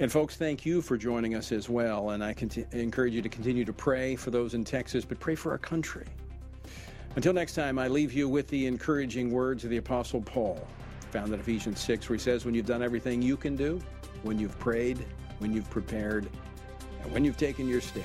[0.00, 2.10] And folks, thank you for joining us as well.
[2.10, 5.36] And I conti- encourage you to continue to pray for those in Texas, but pray
[5.36, 6.06] for our country.
[7.16, 10.66] Until next time, I leave you with the encouraging words of the Apostle Paul,
[11.12, 13.80] found in Ephesians 6, where he says, When you've done everything you can do,
[14.24, 15.06] when you've prayed,
[15.38, 16.28] when you've prepared,
[17.02, 18.04] and when you've taken your stand,